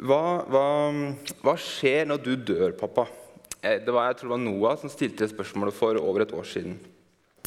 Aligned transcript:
hva, 0.00 0.20
hva, 0.48 0.66
hva 1.44 1.56
skjer 1.60 2.06
når 2.08 2.22
du 2.24 2.32
dør, 2.52 2.72
pappa? 2.78 3.04
Eh, 3.60 3.80
det 3.84 3.92
var, 3.92 4.08
jeg 4.08 4.20
tror 4.20 4.30
det 4.30 4.36
var 4.36 4.42
Noah 4.42 4.78
som 4.80 4.92
stilte 4.92 5.26
det 5.26 5.34
spørsmålet 5.34 5.76
for 5.76 5.98
over 6.00 6.24
et 6.24 6.32
år 6.32 6.46
siden. 6.48 6.78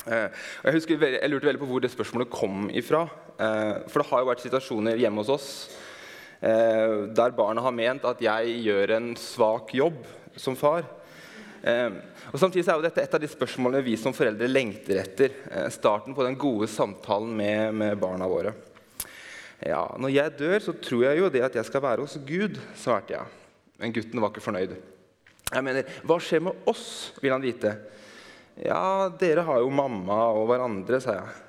Eh, 0.05 0.27
jeg, 0.29 0.75
husker, 0.75 1.05
jeg 1.15 1.31
lurte 1.31 1.49
veldig 1.49 1.61
på 1.63 1.69
hvor 1.71 1.83
det 1.83 1.93
spørsmålet 1.93 2.33
kom 2.33 2.67
ifra. 2.69 3.07
Eh, 3.33 3.79
for 3.89 4.01
det 4.03 4.09
har 4.11 4.21
jo 4.21 4.29
vært 4.29 4.43
situasjoner 4.45 5.01
hjemme 5.01 5.23
hos 5.23 5.33
oss 5.33 5.55
der 6.43 7.31
barna 7.31 7.61
har 7.63 7.71
ment 7.71 8.03
at 8.03 8.19
jeg 8.19 8.57
gjør 8.65 8.91
en 8.97 9.05
svak 9.15 9.69
jobb 9.77 10.01
som 10.35 10.57
far. 10.59 10.83
Og 11.63 12.35
Samtidig 12.35 12.65
er 12.67 12.81
jo 12.81 12.83
dette 12.83 12.99
et 12.99 13.15
av 13.15 13.21
de 13.23 13.29
spørsmålene 13.31 13.79
vi 13.85 13.93
som 13.95 14.11
foreldre 14.11 14.49
lengter 14.51 14.99
etter. 15.05 15.37
Starten 15.71 16.11
på 16.11 16.25
den 16.27 16.35
gode 16.35 16.67
samtalen 16.67 17.31
med, 17.39 17.71
med 17.79 17.95
barna 18.01 18.27
våre. 18.27 18.51
Ja, 19.63 19.83
Når 19.97 20.11
jeg 20.11 20.35
dør, 20.39 20.57
så 20.59 20.73
tror 20.75 21.05
jeg 21.07 21.21
jo 21.21 21.29
det 21.31 21.43
at 21.45 21.55
jeg 21.55 21.67
skal 21.67 21.83
være 21.83 22.03
hos 22.03 22.17
Gud, 22.27 22.59
svarte 22.75 23.15
jeg. 23.15 23.25
Men 23.79 23.93
gutten 23.95 24.21
var 24.21 24.33
ikke 24.33 24.43
fornøyd. 24.43 24.75
Jeg 25.53 25.63
mener, 25.63 25.87
Hva 26.03 26.17
skjer 26.19 26.43
med 26.43 26.67
oss, 26.69 27.13
vil 27.21 27.31
han 27.31 27.43
vite. 27.43 27.75
Ja, 28.59 29.09
dere 29.19 29.45
har 29.47 29.61
jo 29.63 29.71
mamma 29.73 30.19
og 30.35 30.47
hverandre, 30.49 30.99
sa 31.01 31.15
jeg. 31.17 31.39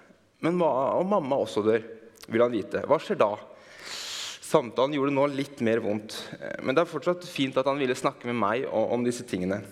Men 0.45 0.61
hva 0.61 0.71
om 1.01 1.11
mamma 1.11 1.41
også 1.41 1.65
dør, 1.65 1.83
vil 2.29 2.45
han 2.45 2.55
vite. 2.55 2.85
Hva 2.89 2.99
skjer 3.01 3.19
da? 3.21 3.33
Samtalen 4.45 4.95
gjorde 4.95 5.15
nå 5.17 5.25
litt 5.33 5.61
mer 5.67 5.81
vondt, 5.83 6.15
men 6.63 6.77
det 6.77 6.85
er 6.85 6.91
fortsatt 6.91 7.25
fint 7.27 7.57
at 7.59 7.67
han 7.67 7.81
ville 7.81 7.97
snakke 7.99 8.29
med 8.29 8.39
meg 8.39 8.67
om 8.71 9.03
disse 9.03 9.25
tingene. 9.27 9.65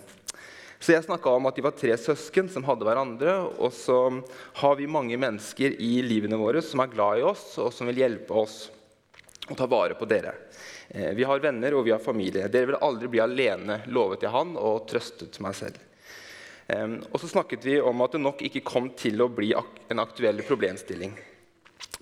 Så 0.82 0.96
jeg 0.96 1.04
snakka 1.06 1.30
om 1.30 1.46
at 1.46 1.54
de 1.54 1.62
var 1.62 1.77
tre 1.78 1.95
søsken 1.95 2.48
som 2.50 2.64
hadde 2.66 2.82
hverandre. 2.82 3.36
Og 3.62 3.70
så 3.77 3.98
har 4.59 4.78
vi 4.80 4.91
mange 4.91 5.18
mennesker 5.20 5.77
i 5.78 5.92
livene 6.02 6.38
våre 6.41 6.62
som 6.66 6.82
er 6.82 6.91
glad 6.91 7.20
i 7.20 7.27
oss, 7.28 7.52
og 7.62 7.70
som 7.74 7.86
vil 7.86 8.02
hjelpe 8.02 8.34
oss 8.34 8.64
å 9.46 9.55
ta 9.58 9.68
vare 9.70 9.95
på 9.98 10.08
dere. 10.10 10.34
Eh, 10.88 11.12
vi 11.14 11.27
har 11.28 11.42
venner 11.42 11.78
og 11.78 11.86
vi 11.86 11.95
har 11.95 12.02
familie. 12.02 12.50
Dere 12.50 12.72
vil 12.72 12.82
aldri 12.82 13.12
bli 13.14 13.22
alene, 13.22 13.78
lovet 13.95 14.27
jeg 14.27 14.34
han 14.34 14.56
og 14.58 14.89
trøstet 14.91 15.39
meg 15.44 15.55
selv. 15.58 15.78
Og 16.72 17.19
så 17.20 17.28
snakket 17.28 17.67
vi 17.67 17.74
om 17.84 18.00
at 18.00 18.14
det 18.14 18.20
nok 18.22 18.39
ikke 18.46 18.62
kom 18.64 18.86
til 18.96 19.20
å 19.20 19.27
bli 19.28 19.50
en 19.52 20.00
aktuell 20.00 20.39
problemstilling. 20.46 21.11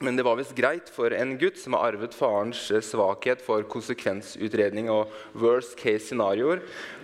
Men 0.03 0.17
det 0.17 0.25
var 0.25 0.39
visst 0.39 0.57
greit 0.57 0.89
for 0.89 1.13
en 1.13 1.35
gutt 1.39 1.59
som 1.61 1.75
har 1.77 1.91
arvet 1.91 2.15
farens 2.17 2.63
eh, 2.73 2.81
svakhet 2.81 3.43
for 3.45 3.67
konsekvensutredning 3.69 4.89
og 4.93 5.13
worst 5.37 5.77
case 5.77 6.07
scenarioer, 6.07 6.63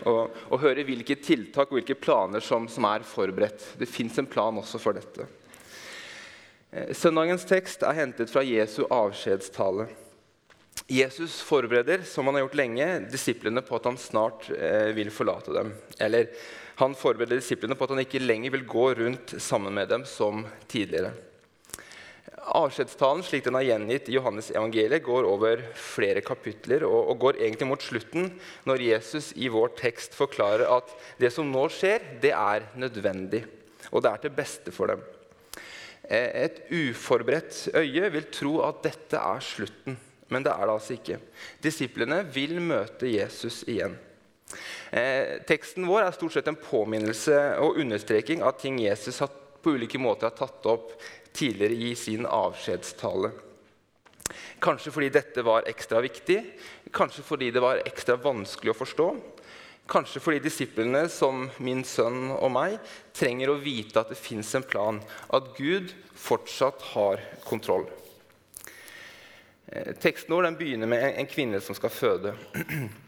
å 0.09 0.61
høre 0.63 0.87
hvilke 0.87 1.19
tiltak 1.21 1.69
og 1.69 1.81
hvilke 1.81 1.99
planer 1.99 2.41
som, 2.41 2.65
som 2.73 2.89
er 2.89 3.05
forberedt. 3.05 3.75
Det 3.77 3.91
fins 3.91 4.17
en 4.17 4.29
plan 4.31 4.57
også 4.57 4.81
for 4.81 4.97
dette. 4.97 5.29
Eh, 6.73 6.95
søndagens 6.97 7.45
tekst 7.49 7.85
er 7.85 8.01
hentet 8.01 8.33
fra 8.33 8.45
Jesu 8.47 8.87
avskjedstale. 8.89 9.91
Jesus 10.89 11.41
forbereder 11.43 12.03
som 12.07 12.27
han 12.27 12.37
har 12.37 12.47
gjort 12.47 12.59
lenge, 12.63 12.89
disiplene 13.11 13.63
på 13.65 13.77
at 13.77 13.89
han 13.89 14.01
snart 14.01 14.51
eh, 14.55 14.93
vil 14.97 15.13
forlate 15.13 15.53
dem. 15.53 15.73
Eller 16.01 16.29
han 16.81 16.95
forbereder 16.95 17.41
disiplene 17.41 17.77
på 17.77 17.87
at 17.87 17.95
han 17.95 18.05
ikke 18.05 18.25
lenger 18.25 18.57
vil 18.57 18.67
gå 18.69 18.91
rundt 19.01 19.37
sammen 19.43 19.75
med 19.75 19.89
dem 19.93 20.05
som 20.09 20.45
tidligere. 20.69 21.13
Avskjedstalen 22.57 23.25
slik 23.27 23.45
den 23.45 23.57
er 23.59 23.67
gjengitt 23.67 24.07
i 24.09 24.15
Johannes 24.17 24.49
evangeliet, 24.55 25.05
går 25.05 25.27
over 25.29 25.61
flere 25.77 26.23
kapitler 26.25 26.87
og, 26.89 27.11
og, 27.11 27.19
går 27.27 27.41
egentlig 27.43 27.69
mot 27.69 27.85
slutten 27.85 28.31
når 28.69 28.85
Jesus 28.87 29.33
i 29.37 29.51
vår 29.53 29.75
tekst 29.77 30.17
forklarer 30.17 30.65
at 30.79 30.95
det 31.21 31.33
som 31.35 31.51
nå 31.53 31.67
skjer, 31.73 32.17
det 32.23 32.33
er 32.33 32.71
nødvendig, 32.81 33.43
og 33.91 34.05
det 34.05 34.13
er 34.13 34.25
til 34.25 34.35
beste 34.39 34.73
for 34.73 34.95
dem. 34.95 35.05
Eh, 36.09 36.47
et 36.47 36.63
uforberedt 36.73 37.77
øye 37.77 38.11
vil 38.15 38.33
tro 38.33 38.57
at 38.65 38.81
dette 38.89 39.21
er 39.21 39.45
slutten, 39.45 40.01
men 40.33 40.47
det 40.47 40.55
er 40.55 40.65
det 40.65 40.77
altså 40.79 40.97
ikke. 40.97 41.21
Disiplene 41.63 42.23
vil 42.33 42.57
møte 42.63 43.11
Jesus 43.11 43.67
igjen. 43.69 43.99
Eh, 44.97 45.43
teksten 45.45 45.85
vår 45.85 46.07
er 46.07 46.17
stort 46.17 46.39
sett 46.39 46.49
en 46.49 46.57
påminnelse 46.57 47.37
og 47.61 47.83
understreking 47.83 48.47
av 48.47 48.57
ting 48.63 48.79
Jesus 48.81 49.21
har 49.21 49.43
på 49.67 49.75
ulike 49.75 49.99
måter 49.99 50.31
har 50.31 50.37
tatt 50.39 50.67
opp 50.71 50.93
tidligere 51.37 51.77
i 51.91 51.95
sin 51.99 52.27
avskjedstale. 52.27 53.31
Kanskje 54.63 54.93
fordi 54.93 55.11
dette 55.15 55.45
var 55.47 55.69
ekstra 55.69 56.01
viktig, 56.03 56.41
kanskje 56.95 57.25
fordi 57.27 57.53
det 57.55 57.63
var 57.63 57.83
ekstra 57.87 58.17
vanskelig 58.21 58.73
å 58.73 58.79
forstå. 58.79 59.09
Kanskje 59.87 60.23
fordi 60.23 60.41
disiplene, 60.43 61.05
som 61.13 61.45
min 61.63 61.85
sønn 61.87 62.33
og 62.35 62.51
meg, 62.57 62.81
trenger 63.15 63.53
å 63.53 63.61
vite 63.63 64.03
at 64.03 64.11
det 64.11 64.19
fins 64.19 64.51
en 64.59 64.67
plan, 64.67 64.99
at 65.31 65.53
Gud 65.55 65.93
fortsatt 66.19 66.83
har 66.97 67.23
kontroll. 67.47 67.87
Eh, 69.67 69.95
teksten 70.03 70.35
vår 70.35 70.51
begynner 70.59 70.91
med 70.91 71.07
en 71.13 71.31
kvinne 71.31 71.63
som 71.63 71.79
skal 71.79 71.95
føde. 71.95 72.35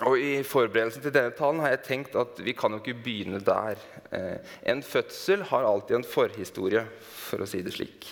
Og 0.00 0.16
I 0.16 0.40
forberedelsen 0.46 1.04
til 1.04 1.12
denne 1.12 1.34
talen 1.36 1.60
har 1.60 1.74
jeg 1.74 1.84
tenkt 1.84 2.16
at 2.18 2.40
vi 2.40 2.54
kan 2.56 2.72
jo 2.72 2.80
ikke 2.80 2.96
begynne 3.04 3.42
der. 3.44 3.80
Eh, 4.10 4.54
en 4.72 4.80
fødsel 4.82 5.44
har 5.50 5.68
alltid 5.68 5.98
en 5.98 6.08
forhistorie, 6.08 6.86
for 7.28 7.44
å 7.44 7.48
si 7.48 7.60
det 7.62 7.74
slik. 7.76 8.08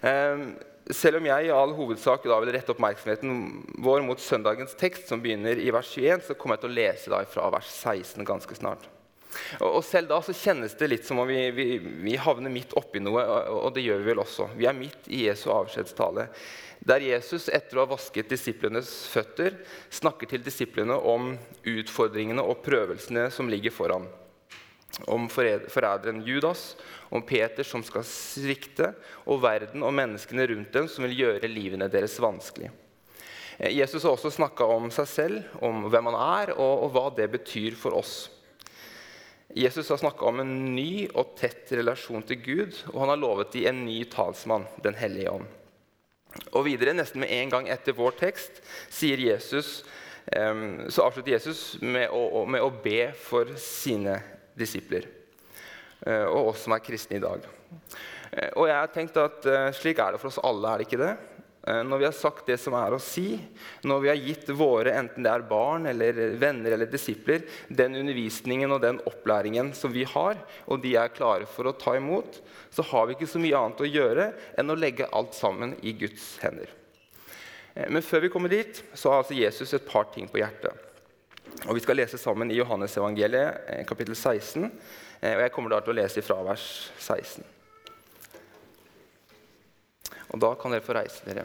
Eh, 0.00 0.48
selv 0.88 1.20
om 1.20 1.26
jeg 1.28 1.48
i 1.48 1.52
all 1.52 1.74
hovedsak 1.76 2.24
da 2.24 2.38
vil 2.40 2.54
rette 2.54 2.72
oppmerksomheten 2.72 3.40
vår 3.84 4.00
mot 4.06 4.20
søndagens 4.22 4.72
tekst, 4.80 5.10
som 5.10 5.20
begynner 5.20 5.60
i 5.60 5.72
vers 5.74 5.90
21, 5.92 6.24
så 6.24 6.36
kommer 6.38 6.56
jeg 6.56 6.64
til 6.64 6.72
å 6.72 6.78
lese 6.80 7.12
da 7.12 7.20
fra 7.28 7.50
vers 7.52 7.68
16 7.68 8.24
ganske 8.24 8.56
snart. 8.56 8.88
Og, 9.60 9.82
Selv 9.84 10.08
da 10.08 10.22
så 10.24 10.32
kjennes 10.32 10.72
det 10.80 10.88
litt 10.88 11.04
som 11.06 11.20
om 11.20 11.28
vi, 11.28 11.50
vi, 11.52 11.66
vi 11.78 12.16
havner 12.16 12.52
midt 12.52 12.72
oppi 12.80 13.02
noe, 13.04 13.20
og 13.52 13.74
det 13.76 13.84
gjør 13.84 14.00
vi 14.00 14.08
vel 14.08 14.22
også. 14.24 14.48
Vi 14.56 14.66
er 14.66 14.76
midt 14.76 15.10
i 15.12 15.26
Jesu 15.26 15.50
avskjedstale 15.52 16.30
der 16.88 17.04
Jesus 17.04 17.50
etter 17.52 17.76
å 17.76 17.84
ha 17.84 17.90
vasket 17.90 18.30
disiplenes 18.32 18.88
føtter 19.12 19.58
snakker 19.92 20.30
til 20.30 20.40
disiplene 20.44 20.96
om 20.96 21.34
utfordringene 21.68 22.40
og 22.40 22.62
prøvelsene 22.64 23.26
som 23.34 23.50
ligger 23.52 23.74
foran. 23.74 24.06
Om 25.04 25.28
forræderen 25.28 26.22
Judas, 26.24 26.72
om 27.12 27.22
Peter 27.22 27.66
som 27.66 27.84
skal 27.84 28.06
svikte, 28.08 28.94
og 29.28 29.42
verden 29.44 29.84
og 29.84 29.92
menneskene 29.94 30.48
rundt 30.48 30.72
dem 30.72 30.88
som 30.88 31.04
vil 31.04 31.18
gjøre 31.18 31.50
livene 31.52 31.90
deres 31.92 32.16
vanskelig. 32.24 32.70
Eh, 33.58 33.76
Jesus 33.76 34.06
har 34.06 34.16
også 34.16 34.32
snakka 34.32 34.64
om 34.72 34.88
seg 34.94 35.12
selv, 35.12 35.52
om 35.60 35.90
hvem 35.92 36.08
han 36.08 36.18
er, 36.22 36.54
og, 36.56 36.86
og 36.86 36.96
hva 36.96 37.06
det 37.20 37.28
betyr 37.36 37.76
for 37.76 38.00
oss. 38.00 38.30
Jesus 39.56 39.88
har 39.92 40.00
snakka 40.00 40.24
om 40.28 40.40
en 40.40 40.56
ny 40.74 41.06
og 41.16 41.36
tett 41.36 41.70
relasjon 41.76 42.24
til 42.28 42.42
Gud, 42.44 42.82
og 42.92 43.00
han 43.04 43.12
har 43.12 43.20
lovet 43.20 43.54
dem 43.56 43.68
en 43.70 43.86
ny 43.88 44.02
talsmann, 44.08 44.68
Den 44.84 44.96
hellige 44.96 45.36
ånd. 45.36 45.57
Og 46.52 46.64
videre, 46.66 46.94
nesten 46.96 47.22
med 47.22 47.32
en 47.34 47.52
gang 47.52 47.68
etter 47.72 47.96
vår 47.96 48.16
tekst, 48.20 48.62
sier 48.92 49.20
Jesus, 49.20 49.82
så 50.28 51.04
avslutter 51.06 51.32
Jesus 51.32 51.78
med 51.80 52.12
å, 52.12 52.42
med 52.44 52.60
å 52.60 52.68
be 52.84 53.08
for 53.16 53.48
sine 53.62 54.18
disipler. 54.58 55.06
Eh, 56.06 56.26
og 56.26 56.52
oss 56.52 56.64
som 56.66 56.74
er 56.76 56.84
kristne 56.84 57.18
i 57.18 57.22
dag. 57.22 57.46
Eh, 58.30 58.50
og 58.54 58.68
jeg 58.68 58.76
har 58.76 58.92
tenkt 58.94 59.18
at 59.18 59.46
eh, 59.48 59.70
Slik 59.76 59.98
er 60.02 60.14
det 60.14 60.22
for 60.22 60.30
oss 60.30 60.40
alle, 60.46 60.70
er 60.70 60.80
det 60.80 60.88
ikke 60.88 61.00
det? 61.02 61.14
Eh, 61.66 61.84
når 61.84 61.98
vi 61.98 62.04
har 62.04 62.14
sagt 62.14 62.46
det 62.46 62.56
som 62.62 62.76
er 62.78 62.94
å 62.94 63.00
si, 63.02 63.32
når 63.82 64.02
vi 64.02 64.10
har 64.12 64.20
gitt 64.22 64.50
våre 64.56 64.94
enten 65.00 65.26
det 65.26 65.32
er 65.32 65.46
barn 65.48 65.88
eller 65.90 66.36
venner 66.38 66.76
eller 66.76 66.90
disipler, 66.90 67.42
den 67.68 67.98
undervisningen 67.98 68.72
og 68.72 68.82
den 68.84 69.00
opplæringen 69.10 69.72
som 69.76 69.92
vi 69.94 70.06
har, 70.08 70.38
og 70.70 70.82
de 70.84 70.94
er 71.00 71.14
klare 71.14 71.48
for 71.50 71.68
å 71.68 71.74
ta 71.76 71.96
imot, 71.98 72.40
så 72.70 72.84
har 72.92 73.08
vi 73.08 73.18
ikke 73.18 73.30
så 73.30 73.42
mye 73.42 73.58
annet 73.58 73.82
å 73.82 73.90
gjøre 73.90 74.30
enn 74.60 74.70
å 74.70 74.78
legge 74.78 75.10
alt 75.10 75.34
sammen 75.34 75.74
i 75.82 75.96
Guds 75.98 76.36
hender. 76.44 76.70
Eh, 77.74 77.90
men 77.90 78.06
før 78.06 78.26
vi 78.26 78.32
kommer 78.32 78.54
dit, 78.54 78.82
så 78.94 79.12
har 79.12 79.24
altså 79.24 79.38
Jesus 79.38 79.74
et 79.74 79.88
par 79.88 80.12
ting 80.14 80.30
på 80.30 80.40
hjertet. 80.44 80.86
Og 81.66 81.74
Vi 81.74 81.82
skal 81.82 81.96
lese 81.98 82.20
sammen 82.20 82.52
i 82.52 82.58
Johannes 82.60 82.96
evangeliet, 82.96 83.66
eh, 83.66 83.84
kapittel 83.84 84.14
16. 84.14 84.70
og 85.18 85.40
Jeg 85.42 85.52
kommer 85.52 85.70
da 85.70 85.80
til 85.80 85.96
å 85.96 85.98
lese 85.98 86.22
fra 86.22 86.38
vers 86.46 86.92
16. 86.98 87.57
Og 90.38 90.42
da 90.44 90.52
kan 90.54 90.70
dere 90.70 90.84
få 90.86 90.94
reise 90.94 91.24
dere. 91.26 91.42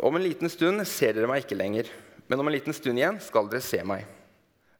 Om 0.00 0.16
en 0.16 0.24
liten 0.24 0.50
stund 0.50 0.82
ser 0.90 1.14
dere 1.14 1.28
meg 1.30 1.44
ikke 1.44 1.58
lenger, 1.60 1.86
men 2.26 2.42
om 2.42 2.48
en 2.50 2.56
liten 2.56 2.74
stund 2.74 2.98
igjen 2.98 3.20
skal 3.22 3.46
dere 3.46 3.62
se 3.62 3.78
meg. 3.86 4.08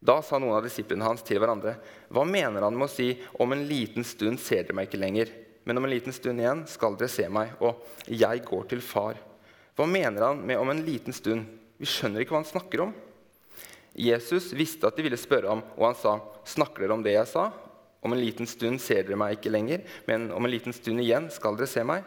Da 0.03 0.17
sa 0.25 0.41
noen 0.41 0.57
av 0.57 0.65
disiplene 0.65 1.07
hans 1.07 1.23
til 1.23 1.39
hverandre, 1.39 1.77
hva 2.11 2.25
mener 2.27 2.65
han 2.65 2.75
med 2.75 2.89
å 2.89 2.91
si 2.91 3.13
om 3.39 3.55
en 3.55 3.63
liten 3.69 4.03
stund 4.03 4.41
ser 4.43 4.65
dere 4.65 4.75
meg 4.75 4.89
ikke 4.89 4.99
lenger, 4.99 5.31
men 5.63 5.79
om 5.79 5.87
en 5.87 5.93
liten 5.93 6.15
stund 6.15 6.41
igjen 6.41 6.65
skal 6.67 6.97
dere 6.99 7.13
se 7.13 7.29
meg, 7.31 7.53
og 7.63 7.79
jeg 8.11 8.43
går 8.49 8.67
til 8.73 8.83
far. 8.83 9.15
Hva 9.77 9.87
mener 9.87 10.27
han 10.27 10.43
med 10.43 10.59
om 10.59 10.73
en 10.73 10.83
liten 10.83 11.15
stund? 11.15 11.47
Vi 11.79 11.87
skjønner 11.87 12.25
ikke 12.25 12.35
hva 12.35 12.41
han 12.43 12.51
snakker 12.51 12.83
om. 12.89 12.93
Jesus 13.93 14.53
visste 14.55 14.87
at 14.87 14.95
de 14.95 15.03
ville 15.03 15.19
spørre 15.19 15.49
ham, 15.51 15.63
og 15.77 15.85
han 15.89 15.99
sa, 15.99 16.19
'Snakker 16.45 16.83
dere 16.83 16.93
om 16.93 17.03
det 17.03 17.13
jeg 17.13 17.27
sa?' 17.27 17.51
'Om 18.01 18.13
en 18.13 18.19
liten 18.19 18.47
stund 18.47 18.79
ser 18.81 19.03
dere 19.03 19.17
meg 19.17 19.37
ikke 19.37 19.51
lenger, 19.51 19.81
men 20.07 20.31
om 20.31 20.45
en 20.45 20.51
liten 20.51 20.73
stund 20.73 20.99
igjen 20.99 21.29
skal 21.29 21.55
dere 21.55 21.67
se 21.67 21.83
meg.' 21.83 22.03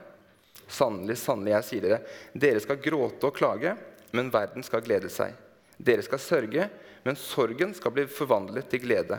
Sannelig, 0.66 1.18
sannelig, 1.18 1.52
jeg 1.52 1.64
sier 1.64 1.82
dere, 1.82 2.00
dere 2.34 2.60
skal 2.60 2.80
gråte 2.80 3.26
og 3.26 3.36
klage, 3.36 3.76
men 4.12 4.30
verden 4.30 4.62
skal 4.62 4.80
glede 4.80 5.10
seg. 5.12 5.34
Dere 5.76 6.02
skal 6.02 6.18
sørge, 6.18 6.70
men 7.04 7.16
sorgen 7.16 7.74
skal 7.74 7.92
bli 7.92 8.06
forvandlet 8.06 8.70
til 8.70 8.80
glede. 8.80 9.18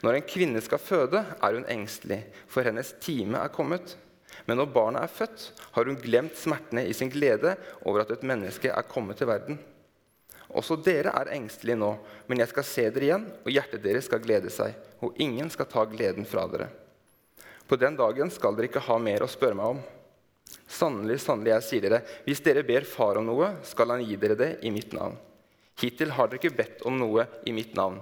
Når 0.00 0.16
en 0.16 0.24
kvinne 0.24 0.60
skal 0.64 0.80
føde, 0.80 1.20
er 1.20 1.56
hun 1.56 1.66
engstelig, 1.68 2.22
for 2.48 2.64
hennes 2.64 2.94
time 3.04 3.36
er 3.36 3.52
kommet. 3.52 3.98
Men 4.46 4.56
når 4.56 4.72
barnet 4.72 5.04
er 5.04 5.12
født, 5.12 5.50
har 5.74 5.84
hun 5.84 5.98
glemt 6.00 6.38
smertene 6.40 6.86
i 6.88 6.94
sin 6.96 7.10
glede 7.12 7.56
over 7.84 8.00
at 8.00 8.14
et 8.14 8.24
menneske 8.24 8.70
er 8.72 8.88
kommet 8.88 9.20
til 9.20 9.28
verden. 9.28 9.58
Også 10.56 10.76
dere 10.82 11.12
er 11.14 11.30
engstelige 11.36 11.78
nå, 11.78 11.92
men 12.26 12.42
jeg 12.42 12.50
skal 12.50 12.66
se 12.66 12.84
dere 12.90 13.06
igjen, 13.06 13.26
og 13.44 13.52
hjertet 13.54 13.84
deres 13.84 14.08
skal 14.10 14.22
glede 14.24 14.50
seg, 14.50 14.74
og 15.04 15.18
ingen 15.22 15.50
skal 15.52 15.68
ta 15.70 15.84
gleden 15.88 16.26
fra 16.28 16.46
dere. 16.50 16.68
På 17.70 17.78
den 17.78 17.94
dagen 17.98 18.32
skal 18.34 18.56
dere 18.56 18.66
ikke 18.66 18.82
ha 18.82 18.98
mer 18.98 19.22
å 19.22 19.30
spørre 19.30 19.58
meg 19.58 19.76
om. 19.76 19.82
Sannelig, 20.66 21.20
sannelig, 21.22 21.52
jeg 21.52 21.66
sier 21.68 21.86
dere, 21.86 22.02
hvis 22.26 22.42
dere 22.42 22.66
ber 22.66 22.86
Far 22.88 23.20
om 23.20 23.28
noe, 23.30 23.52
skal 23.66 23.94
han 23.94 24.02
gi 24.02 24.18
dere 24.18 24.38
det 24.38 24.50
i 24.66 24.74
mitt 24.74 24.94
navn. 24.96 25.14
Hittil 25.80 26.12
har 26.16 26.28
dere 26.28 26.42
ikke 26.42 26.56
bedt 26.58 26.82
om 26.88 26.98
noe 26.98 27.28
i 27.46 27.54
mitt 27.54 27.76
navn. 27.78 28.00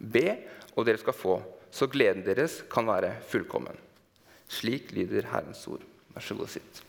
Be, 0.00 0.38
og 0.72 0.88
dere 0.88 1.02
skal 1.02 1.16
få, 1.16 1.36
så 1.70 1.86
gleden 1.90 2.24
deres 2.26 2.62
kan 2.72 2.88
være 2.88 3.18
fullkommen. 3.28 3.76
Slik 4.50 4.94
lyder 4.96 5.28
Herrens 5.30 5.66
ord. 5.70 5.84
Vær 6.14 6.24
så 6.24 6.34
god, 6.38 6.50
sitt. 6.56 6.80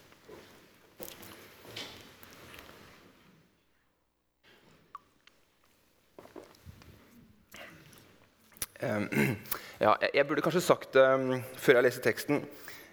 ja, 9.86 9.96
jeg 10.10 10.26
burde 10.28 10.44
kanskje 10.46 10.64
sagt 10.66 10.96
det 10.98 11.06
um, 11.06 11.40
før 11.62 11.80
jeg 11.80 11.88
leser 11.88 12.06
teksten, 12.06 12.44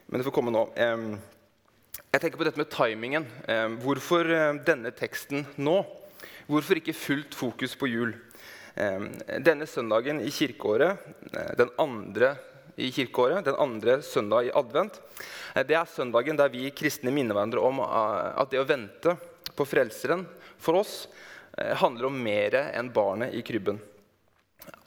men 0.09 0.21
det 0.21 0.27
får 0.29 0.37
komme 0.37 0.55
nå. 0.55 0.67
Um, 0.77 1.11
jeg 2.09 2.23
tenker 2.23 2.41
på 2.41 2.47
dette 2.47 2.61
med 2.61 2.71
timingen. 2.73 3.27
Hvorfor 3.83 4.31
denne 4.65 4.95
teksten 4.97 5.43
nå? 5.61 5.83
Hvorfor 6.49 6.81
ikke 6.81 6.97
fullt 6.97 7.37
fokus 7.37 7.75
på 7.77 7.91
jul? 7.91 8.15
Denne 9.43 9.67
søndagen 9.67 10.21
i 10.23 10.31
kirkeåret, 10.31 10.99
eh, 11.35 11.55
den 11.59 11.71
andre 11.79 12.37
i 12.77 12.93
kirkeåret, 12.95 13.45
den 13.45 13.59
andre 13.59 14.03
søndag 14.03 14.47
i 14.47 14.53
advent, 14.55 15.01
eh, 15.55 15.65
det 15.67 15.75
er 15.75 15.85
søndagen 15.85 16.39
der 16.39 16.49
vi 16.49 16.71
kristne 16.71 17.11
minner 17.11 17.35
hverandre 17.35 17.61
om 17.61 17.81
eh, 17.81 18.39
at 18.39 18.51
det 18.51 18.61
å 18.61 18.69
vente 18.69 19.17
på 19.57 19.67
Frelseren 19.67 20.27
for 20.59 20.79
oss 20.79 21.09
handler 21.59 22.07
om 22.07 22.23
mer 22.23 22.55
enn 22.55 22.93
barnet 22.95 23.35
i 23.35 23.43
krybben. 23.43 23.81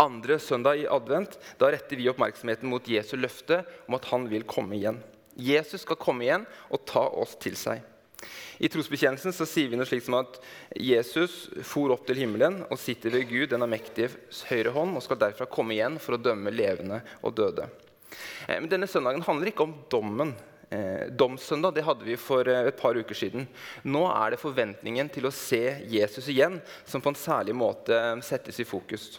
Andre 0.02 0.40
søndag 0.42 0.82
i 0.82 0.90
advent 0.90 1.38
da 1.62 1.72
retter 1.74 2.00
vi 2.00 2.10
oppmerksomheten 2.12 2.70
mot 2.70 2.88
Jesu 2.90 3.16
løfte 3.20 3.62
om 3.88 3.98
at 3.98 4.10
han 4.12 4.28
vil 4.32 4.48
komme 4.50 4.78
igjen. 4.78 5.00
Jesus 5.38 5.86
skal 5.86 6.00
komme 6.02 6.26
igjen 6.26 6.46
og 6.70 6.84
ta 6.90 7.06
oss 7.22 7.38
til 7.42 7.58
seg. 7.60 7.82
I 8.62 8.70
trosbekjennelsen 8.70 9.34
så 9.34 9.48
sier 9.50 9.72
vi 9.72 9.78
noe 9.80 9.90
slikt 9.90 10.06
som 10.06 10.20
at 10.20 10.38
Jesus 10.78 11.48
for 11.66 11.94
opp 11.96 12.04
til 12.06 12.20
himmelen 12.22 12.60
og 12.68 12.78
sitter 12.78 13.14
ved 13.16 13.26
Gud, 13.32 13.48
den 13.50 13.66
mektige 13.70 14.12
høyre 14.52 14.74
hånd, 14.76 14.94
og 14.98 15.06
skal 15.06 15.18
derfra 15.24 15.48
komme 15.50 15.74
igjen 15.74 15.98
for 16.02 16.18
å 16.18 16.22
dømme 16.22 16.54
levende 16.54 17.02
og 17.26 17.34
døde. 17.40 17.66
Eh, 18.48 18.60
men 18.60 18.70
denne 18.70 18.90
søndagen 18.92 19.26
handler 19.26 19.50
ikke 19.50 19.66
om 19.66 19.76
dommen. 19.90 20.36
Eh, 20.72 21.10
domssøndag 21.18 21.74
det 21.76 21.88
hadde 21.88 22.06
vi 22.08 22.20
for 22.22 22.48
eh, 22.48 22.70
et 22.70 22.78
par 22.80 22.96
uker 22.96 23.18
siden. 23.18 23.50
Nå 23.90 24.06
er 24.12 24.36
det 24.36 24.44
forventningen 24.44 25.10
til 25.12 25.28
å 25.28 25.34
se 25.36 25.82
Jesus 25.90 26.30
igjen 26.32 26.62
som 26.86 27.02
på 27.02 27.12
en 27.12 27.20
særlig 27.20 27.58
måte 27.58 27.98
settes 28.28 28.62
i 28.62 28.68
fokus. 28.68 29.16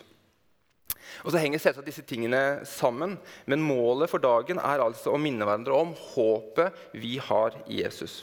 Og 1.23 1.31
så 1.31 1.41
henger 1.43 1.63
selvsagt 1.63 1.87
disse 1.87 2.05
tingene 2.07 2.63
sammen, 2.67 3.17
men 3.47 3.63
målet 3.63 4.11
for 4.11 4.23
dagen 4.23 4.59
er 4.59 4.83
altså 4.83 5.15
å 5.15 5.21
minne 5.23 5.47
hverandre 5.47 5.77
om 5.79 5.95
håpet 6.15 6.99
vi 6.99 7.17
har 7.23 7.57
i 7.67 7.83
Jesus. 7.85 8.23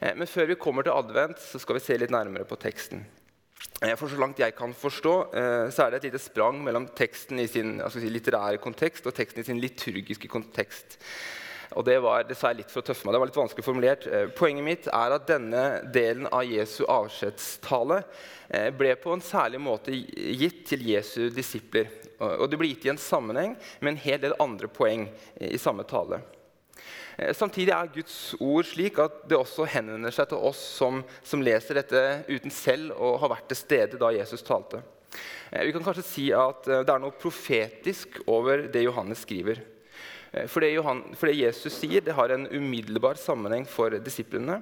Eh, 0.00 0.14
men 0.14 0.30
før 0.30 0.52
vi 0.52 0.60
kommer 0.60 0.86
til 0.86 0.94
advent, 0.94 1.40
så 1.42 1.58
skal 1.58 1.78
vi 1.78 1.84
se 1.84 1.98
litt 1.98 2.14
nærmere 2.14 2.46
på 2.48 2.58
teksten. 2.60 3.02
Eh, 3.82 3.94
for 3.98 4.08
Så 4.08 4.18
langt 4.18 4.38
jeg 4.38 4.54
kan 4.54 4.74
forstå, 4.74 5.34
eh, 5.34 5.70
så 5.70 5.84
er 5.84 5.90
det 5.90 6.04
et 6.04 6.12
lite 6.12 6.22
sprang 6.22 6.62
mellom 6.62 6.88
teksten 6.94 7.38
i 7.38 7.46
sin 7.46 7.80
si, 7.90 8.08
litterære 8.10 8.58
kontekst 8.58 9.06
og 9.06 9.14
teksten 9.14 9.40
i 9.40 9.44
sin 9.44 9.60
liturgiske 9.60 10.28
kontekst. 10.28 10.98
Og 11.78 11.86
det, 11.86 11.98
var, 12.02 12.24
dessverre 12.26 12.58
litt 12.58 12.72
for 12.72 12.82
å 12.82 12.88
tøffe 12.88 13.06
meg. 13.06 13.14
Det 13.14 13.20
var 13.22 13.30
litt 13.30 13.38
vanskelig 13.38 13.66
formulert. 13.66 14.06
Poenget 14.34 14.66
mitt 14.66 14.88
er 14.90 15.14
at 15.14 15.28
denne 15.28 15.64
delen 15.94 16.26
av 16.34 16.42
Jesu 16.42 16.80
avskjedstale 16.90 18.00
ble 18.74 18.94
på 18.98 19.12
en 19.14 19.22
særlig 19.22 19.60
måte 19.62 19.94
gitt 19.94 20.64
til 20.72 20.82
Jesu 20.90 21.28
disipler. 21.30 21.86
Og 22.18 22.48
det 22.50 22.58
ble 22.58 22.72
gitt 22.72 22.88
i 22.88 22.90
en 22.90 22.98
sammenheng 22.98 23.54
med 23.78 23.92
en 23.92 24.02
hel 24.02 24.18
del 24.24 24.34
andre 24.42 24.66
poeng 24.72 25.06
i 25.38 25.60
samme 25.60 25.86
tale. 25.86 26.18
Eh, 27.18 27.34
samtidig 27.34 27.74
er 27.74 27.90
Guds 27.94 28.18
ord 28.38 28.66
slik 28.68 28.98
at 29.02 29.24
det 29.30 29.38
også 29.38 29.66
henvender 29.68 30.14
seg 30.14 30.30
til 30.30 30.44
oss 30.50 30.60
som, 30.78 31.02
som 31.26 31.42
leser 31.42 31.80
dette 31.80 32.02
uten 32.28 32.52
selv 32.54 32.94
å 32.94 33.16
ha 33.18 33.30
vært 33.32 33.50
til 33.50 33.58
stede 33.58 33.98
da 33.98 34.12
Jesus 34.14 34.46
talte. 34.46 34.84
Eh, 35.50 35.64
vi 35.66 35.74
kan 35.74 35.82
kanskje 35.82 36.06
si 36.06 36.28
at 36.34 36.68
eh, 36.70 36.84
det 36.86 36.94
er 36.94 37.02
noe 37.02 37.18
profetisk 37.18 38.20
over 38.30 38.68
det 38.70 38.86
Johannes 38.86 39.24
skriver. 39.26 39.64
For 40.50 40.60
det, 40.60 40.74
Johan, 40.74 41.02
for 41.16 41.30
det, 41.30 41.38
Jesus 41.40 41.78
sier, 41.80 42.02
det 42.04 42.12
har 42.12 42.34
en 42.34 42.44
umiddelbar 42.52 43.16
sammenheng 43.16 43.64
for 43.68 43.96
disiplene. 44.04 44.58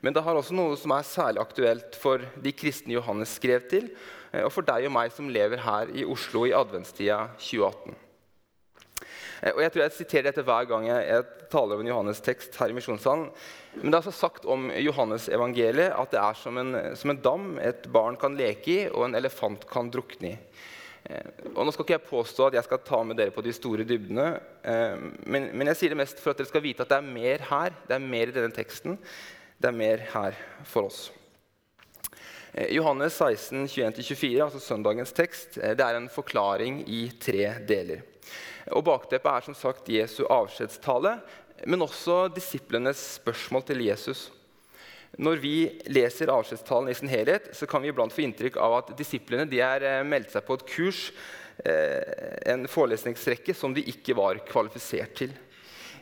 Men 0.00 0.14
det 0.14 0.22
har 0.22 0.38
også 0.38 0.54
noe 0.54 0.76
som 0.78 0.94
er 0.94 1.08
særlig 1.08 1.42
aktuelt 1.42 1.98
for 1.98 2.22
de 2.40 2.52
kristne 2.54 2.94
Johannes 2.94 3.34
skrev 3.40 3.66
til, 3.72 3.90
og 4.44 4.52
for 4.54 4.64
deg 4.64 4.86
og 4.86 4.94
meg 4.94 5.10
som 5.12 5.32
lever 5.32 5.64
her 5.64 5.90
i 5.90 6.06
Oslo 6.06 6.46
i 6.46 6.54
adventstida 6.54 7.24
2018. 7.42 7.98
Eh, 9.40 9.54
og 9.54 9.62
jeg 9.64 9.72
tror 9.72 9.84
jeg 9.84 9.96
siterer 9.96 10.28
dette 10.28 10.44
hver 10.46 10.68
gang 10.70 10.88
jeg, 10.88 11.22
taler 11.50 11.76
om 11.76 11.84
en 11.84 11.90
Johannes-tekst 11.90 12.58
her 12.60 12.70
i 12.70 12.76
misjonssalen. 12.76 13.30
Men 13.80 13.88
det 13.88 13.96
er 13.96 14.02
altså 14.02 14.14
sagt 14.14 14.44
om 14.46 14.68
Johannes-evangeliet 14.70 15.96
at 15.96 16.12
det 16.12 16.20
er 16.22 16.36
som 16.38 16.60
en, 16.60 16.76
som 16.98 17.12
en, 17.12 17.22
dam 17.24 17.48
et 17.62 17.88
barn 17.92 18.18
kan 18.20 18.36
leke 18.38 18.70
i, 18.70 18.82
og 18.90 19.08
en 19.08 19.18
elefant 19.18 19.66
kan 19.70 19.90
drukne 19.90 20.34
i. 20.34 20.36
Eh, 21.08 21.30
og 21.54 21.64
nå 21.64 21.72
skal 21.72 21.86
ikke 21.86 21.96
jeg 21.96 22.08
påstå 22.08 22.48
at 22.48 22.58
jeg 22.58 22.66
skal 22.66 22.82
ta 22.84 23.00
med 23.06 23.18
dere 23.20 23.34
på 23.34 23.44
de 23.44 23.54
store 23.56 23.86
dybdene, 23.88 24.26
eh, 24.62 25.06
men, 25.24 25.48
men, 25.54 25.70
jeg 25.72 25.80
sier 25.80 25.94
det 25.94 26.00
mest 26.02 26.20
for 26.20 26.32
at 26.32 26.42
dere 26.42 26.50
skal 26.50 26.64
vite 26.64 26.84
at 26.84 26.92
det 26.92 26.98
er 27.00 27.14
mer 27.14 27.46
her. 27.50 27.78
Det 27.86 27.96
er 27.96 28.04
mer 28.04 28.30
i 28.30 28.36
denne 28.36 28.54
teksten. 28.56 28.98
Det 29.60 29.70
er 29.70 29.76
mer 29.76 30.04
her 30.12 30.36
for 30.68 30.90
oss. 30.90 31.08
Johannes 32.74 33.14
16, 33.14 33.68
21-24, 33.70 34.30
altså 34.42 34.58
søndagens 34.58 35.12
tekst, 35.14 35.54
det 35.54 35.84
er 35.84 35.94
en 35.94 36.08
forklaring 36.10 36.80
i 36.90 37.04
tre 37.22 37.44
deler. 37.62 38.02
Og 38.74 38.82
Bakteppet 38.88 39.30
er 39.30 39.44
som 39.46 39.54
sagt 39.54 39.92
Jesu 39.92 40.24
avskjedstale, 40.26 41.14
men 41.70 41.84
også 41.86 42.24
disiplenes 42.34 42.98
spørsmål 43.20 43.62
til 43.68 43.84
Jesus. 43.86 44.26
Når 45.18 45.40
vi 45.42 45.54
leser 45.90 46.30
avskjedstalen 46.30 46.92
i 46.92 46.94
sin 46.94 47.10
helhet, 47.10 47.50
så 47.56 47.66
kan 47.66 47.82
vi 47.82 47.90
iblant 47.90 48.14
få 48.14 48.22
inntrykk 48.22 48.60
av 48.62 48.76
at 48.78 48.92
disiplene 48.98 49.48
de 49.50 49.58
er 49.64 49.86
eh, 49.86 50.06
meldt 50.06 50.30
seg 50.34 50.44
på 50.46 50.56
et 50.58 50.66
kurs, 50.70 51.00
eh, 51.64 52.36
en 52.52 52.66
forelesningsrekke, 52.70 53.54
som 53.56 53.74
de 53.74 53.84
ikke 53.90 54.14
var 54.18 54.38
kvalifisert 54.46 55.16
til. 55.18 55.34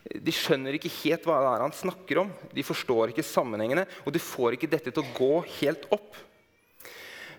De 0.08 0.32
skjønner 0.32 0.76
ikke 0.76 0.92
helt 1.00 1.26
hva 1.26 1.40
det 1.40 1.50
er 1.54 1.64
han 1.64 1.74
snakker 1.74 2.22
om. 2.22 2.30
De 2.52 2.64
forstår 2.64 3.12
ikke 3.12 3.26
sammenhengene, 3.26 3.88
og 4.04 4.14
de 4.14 4.22
får 4.22 4.56
ikke 4.56 4.70
dette 4.70 4.92
til 4.92 5.04
å 5.04 5.16
gå 5.16 5.32
helt 5.58 5.88
opp. 5.94 6.20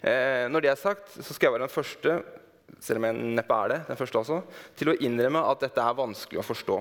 Eh, 0.01 0.49
når 0.49 0.65
det 0.65 0.73
er 0.73 0.81
sagt, 0.81 1.13
så 1.15 1.33
skal 1.33 1.49
jeg 1.49 1.57
være 1.57 1.67
den 1.67 1.77
første 1.77 2.19
selv 2.79 3.01
om 3.01 3.07
jeg 3.09 3.35
neppe 3.35 3.55
er 3.55 3.71
det, 3.73 3.79
den 3.89 3.99
første 3.99 4.21
også, 4.21 4.39
til 4.77 4.91
å 4.91 4.97
innrømme 5.03 5.41
at 5.51 5.63
dette 5.65 5.83
er 5.83 5.97
vanskelig 5.97 6.41
å 6.41 6.45
forstå. 6.45 6.77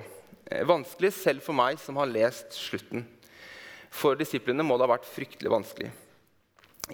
Vanskelig 0.68 1.12
selv 1.16 1.44
for 1.44 1.56
meg 1.56 1.80
som 1.82 1.98
har 2.00 2.10
lest 2.10 2.54
slutten. 2.56 3.04
For 3.90 4.18
disiplene 4.18 4.66
må 4.66 4.76
det 4.76 4.86
ha 4.86 4.94
vært 4.94 5.08
fryktelig 5.08 5.52
vanskelig. 5.52 5.90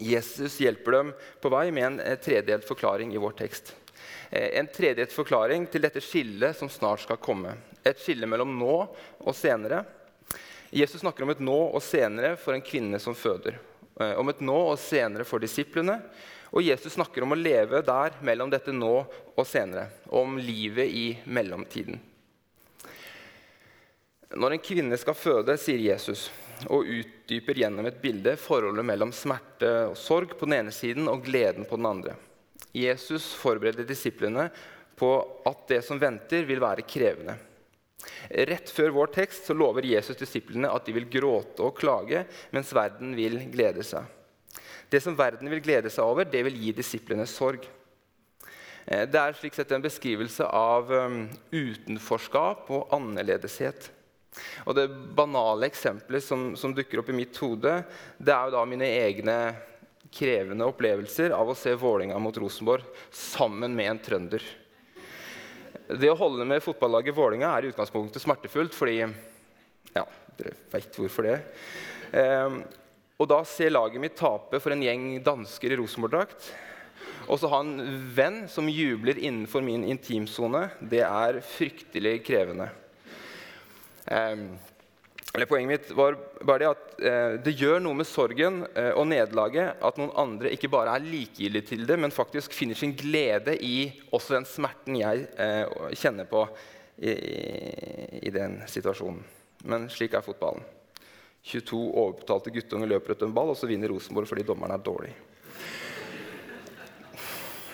Jesus 0.00 0.58
hjelper 0.62 0.96
dem 0.96 1.12
på 1.42 1.50
vei 1.54 1.68
med 1.74 1.86
en 1.86 1.98
eh, 2.02 2.18
tredelt 2.18 2.66
forklaring 2.66 3.12
i 3.14 3.20
vår 3.22 3.36
tekst. 3.38 3.74
Eh, 4.30 4.58
en 4.58 4.70
tredelt 4.70 5.14
forklaring 5.14 5.68
til 5.70 5.84
dette 5.84 6.02
skillet 6.02 6.58
som 6.58 6.70
snart 6.72 7.04
skal 7.04 7.20
komme. 7.22 7.54
Et 7.86 8.00
skille 8.00 8.26
mellom 8.26 8.56
nå 8.58 8.76
og 8.84 9.34
senere. 9.38 9.84
Jesus 10.74 11.04
snakker 11.04 11.22
om 11.22 11.34
et 11.34 11.42
nå 11.44 11.58
og 11.68 11.82
senere 11.84 12.34
for 12.40 12.56
en 12.56 12.64
kvinne 12.64 12.98
som 12.98 13.14
føder. 13.14 13.60
Om 13.94 14.32
et 14.32 14.40
nå 14.42 14.56
og 14.72 14.78
senere 14.82 15.22
for 15.22 15.38
disiplene 15.38 16.00
og 16.54 16.62
Jesus 16.62 16.94
snakker 16.94 17.24
om 17.26 17.34
å 17.34 17.38
leve 17.38 17.80
der 17.82 18.14
mellom 18.22 18.50
dette 18.50 18.70
nå 18.74 18.92
og 19.34 19.46
senere. 19.46 19.88
Om 20.06 20.38
livet 20.38 20.86
i 20.86 21.06
mellomtiden. 21.26 21.98
Når 24.34 24.54
en 24.54 24.62
kvinne 24.62 24.98
skal 24.98 25.18
føde, 25.18 25.56
sier 25.58 25.82
Jesus, 25.82 26.28
og 26.70 26.88
utdyper 26.88 27.60
gjennom 27.62 27.86
et 27.88 28.00
bilde 28.02 28.36
forholdet 28.40 28.86
mellom 28.86 29.12
smerte 29.14 29.70
og 29.90 29.98
sorg 29.98 30.36
på 30.38 30.48
den 30.48 30.58
ene 30.60 30.74
siden 30.74 31.10
og 31.10 31.24
gleden 31.26 31.66
på 31.68 31.78
den 31.80 31.88
andre. 31.90 32.16
Jesus 32.74 33.32
forbereder 33.38 33.86
disiplene 33.86 34.48
på 34.98 35.10
at 35.46 35.66
det 35.70 35.80
som 35.86 36.00
venter, 36.00 36.46
vil 36.46 36.62
være 36.62 36.86
krevende. 36.86 37.36
Rett 38.50 38.70
før 38.70 38.92
vår 38.94 39.12
tekst 39.14 39.48
så 39.48 39.56
lover 39.56 39.86
Jesus 39.86 40.18
disiplene 40.18 40.70
at 40.70 40.86
de 40.86 40.94
vil 40.96 41.08
gråte 41.10 41.64
og 41.64 41.76
klage, 41.78 42.24
mens 42.54 42.72
verden 42.76 43.14
vil 43.16 43.40
glede 43.52 43.84
seg. 43.86 44.04
Det 44.90 45.00
som 45.02 45.16
verden 45.18 45.50
vil 45.50 45.62
glede 45.64 45.90
seg 45.90 46.04
over, 46.06 46.28
det 46.28 46.44
vil 46.46 46.58
gi 46.60 46.74
disiplene 46.76 47.26
sorg. 47.28 47.64
Eh, 48.86 49.06
det 49.08 49.20
er 49.20 49.36
slik 49.38 49.56
sett 49.56 49.72
en 49.72 49.84
beskrivelse 49.84 50.46
av 50.46 50.92
um, 50.92 51.24
utenforskap 51.50 52.68
og 52.74 52.92
annerledeshet. 52.94 53.88
Og 54.64 54.74
Det 54.74 54.88
banale 55.16 55.68
eksempelet 55.68 56.24
som, 56.24 56.52
som, 56.56 56.74
dukker 56.74 57.02
opp 57.02 57.10
i 57.12 57.16
mitt 57.16 57.36
hode, 57.42 57.76
det 58.18 58.34
er 58.34 58.48
jo 58.48 58.56
da 58.56 58.64
mine 58.68 58.88
egne 58.88 59.38
krevende 60.14 60.66
opplevelser 60.70 61.34
av 61.34 61.50
å 61.50 61.56
se 61.58 61.74
Vålinga 61.78 62.18
mot 62.22 62.36
Rosenborg 62.38 62.86
sammen 63.14 63.74
med 63.74 63.90
en 63.90 64.02
trønder. 64.02 64.44
Det 65.88 66.10
å 66.10 66.18
holde 66.18 66.46
med 66.48 66.62
fotballaget 66.64 67.16
Vålinga 67.16 67.50
er 67.52 67.66
i 67.66 67.72
utgangspunktet 67.74 68.22
smertefullt, 68.22 68.76
fordi 68.76 69.02
Ja, 69.94 70.06
dere 70.38 70.54
veit 70.72 70.96
hvorfor 70.98 71.26
det. 71.28 71.34
Eh, 72.18 72.56
og 73.20 73.28
da 73.30 73.40
ser 73.46 73.70
laget 73.70 74.02
mitt 74.02 74.16
tape 74.18 74.58
for 74.62 74.74
en 74.74 74.82
gjeng 74.82 75.20
dansker 75.22 75.70
i 75.70 75.76
Rosenborg-drakt. 75.78 76.48
Og 77.30 77.38
så 77.40 77.48
ha 77.52 77.60
en 77.62 77.76
venn 78.16 78.42
som 78.50 78.68
jubler 78.68 79.20
innenfor 79.20 79.62
min 79.64 79.84
intimsone, 79.86 80.66
det 80.80 81.04
er 81.06 81.38
fryktelig 81.46 82.18
krevende. 82.26 82.68
Eh, 84.06 84.46
eller 85.34 85.46
Poenget 85.46 85.68
mitt 85.68 85.96
var 85.96 86.14
bare 86.46 86.58
det 86.62 86.66
at 86.68 87.00
eh, 87.02 87.32
det 87.42 87.56
gjør 87.58 87.80
noe 87.82 87.98
med 87.98 88.06
sorgen 88.06 88.60
eh, 88.78 88.92
og 88.94 89.08
nederlaget 89.10 89.80
at 89.82 89.96
noen 89.98 90.12
andre 90.22 90.52
ikke 90.54 90.70
bare 90.70 90.94
er 90.94 91.02
likegyldige 91.02 91.66
til 91.72 91.82
det, 91.88 91.96
men 91.98 92.14
faktisk 92.14 92.54
finner 92.54 92.78
sin 92.78 92.94
glede 92.94 93.56
i 93.58 93.88
også 94.14 94.36
den 94.36 94.46
smerten 94.46 95.00
jeg 95.00 95.26
eh, 95.34 95.66
kjenner 95.98 96.30
på 96.30 96.44
i, 97.02 97.16
i, 98.22 98.30
den 98.30 98.60
situasjonen. 98.70 99.24
Men 99.66 99.88
slik 99.90 100.14
er 100.14 100.22
fotballen. 100.22 100.62
22 101.42 101.82
overbetalte 101.82 102.54
guttunger 102.54 102.94
løper 102.94 103.16
etter 103.16 103.26
en 103.26 103.34
ball, 103.34 103.50
og 103.50 103.58
så 103.58 103.66
vinner 103.66 103.90
Rosenborg 103.90 104.30
fordi 104.30 104.46
dommeren 104.46 104.78
er 104.78 104.86
dårlig. 104.86 105.10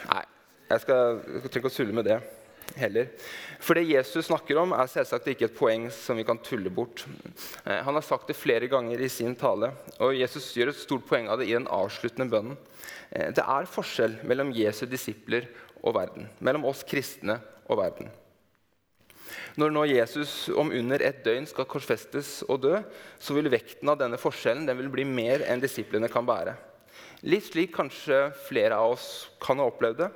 Nei, 0.08 0.25
jeg, 0.72 0.87
skal, 0.87 1.20
jeg 1.28 1.44
trenger 1.44 1.60
ikke 1.66 1.75
å 1.75 1.76
sulle 1.82 2.00
med 2.00 2.08
det 2.08 2.22
heller. 2.79 3.09
For 3.61 3.77
det 3.77 3.89
Jesus 3.89 4.29
snakker 4.29 4.59
om, 4.61 4.75
er 4.77 4.91
selvsagt 4.91 5.29
ikke 5.33 5.49
et 5.49 5.57
poeng 5.57 5.89
som 5.95 6.19
vi 6.19 6.25
kan 6.29 6.41
tulle 6.45 6.73
bort. 6.73 7.05
Eh, 7.65 7.81
han 7.85 7.97
har 7.97 8.05
sagt 8.07 8.31
det 8.31 8.39
flere 8.39 8.71
ganger 8.71 9.00
i 9.00 9.11
sin 9.12 9.37
tale, 9.39 9.73
og 9.99 10.17
Jesus 10.17 10.53
gjør 10.57 10.73
et 10.73 10.81
stort 10.81 11.07
poeng 11.09 11.29
av 11.31 11.41
det 11.41 11.50
i 11.50 11.57
den 11.57 11.69
avsluttende 11.71 12.31
bønnen. 12.31 12.57
Eh, 13.11 13.31
det 13.37 13.45
er 13.45 13.71
forskjell 13.71 14.21
mellom 14.29 14.55
Jesu 14.57 14.87
disipler 14.91 15.50
og 15.83 15.97
verden, 15.97 16.31
mellom 16.39 16.67
oss 16.71 16.85
kristne 16.87 17.41
og 17.69 17.81
verden. 17.83 18.11
Når 19.59 19.73
nå 19.75 19.85
Jesus 19.91 20.33
om 20.59 20.71
under 20.75 21.03
et 21.03 21.23
døgn 21.25 21.47
skal 21.49 21.69
korsfestes 21.71 22.41
og 22.49 22.62
dø, 22.65 22.79
så 23.19 23.35
vil 23.37 23.50
vekten 23.50 23.91
av 23.91 23.99
denne 24.00 24.19
forskjellen 24.21 24.67
den 24.69 24.79
vil 24.79 24.91
bli 24.93 25.07
mer 25.07 25.45
enn 25.47 25.62
disiplene 25.62 26.11
kan 26.11 26.27
bære. 26.27 26.57
Litt 27.29 27.50
slik 27.50 27.75
kanskje 27.75 28.31
flere 28.47 28.79
av 28.81 28.95
oss 28.95 29.09
kan 29.43 29.61
ha 29.61 29.67
opplevd 29.69 30.00
det. 30.00 30.11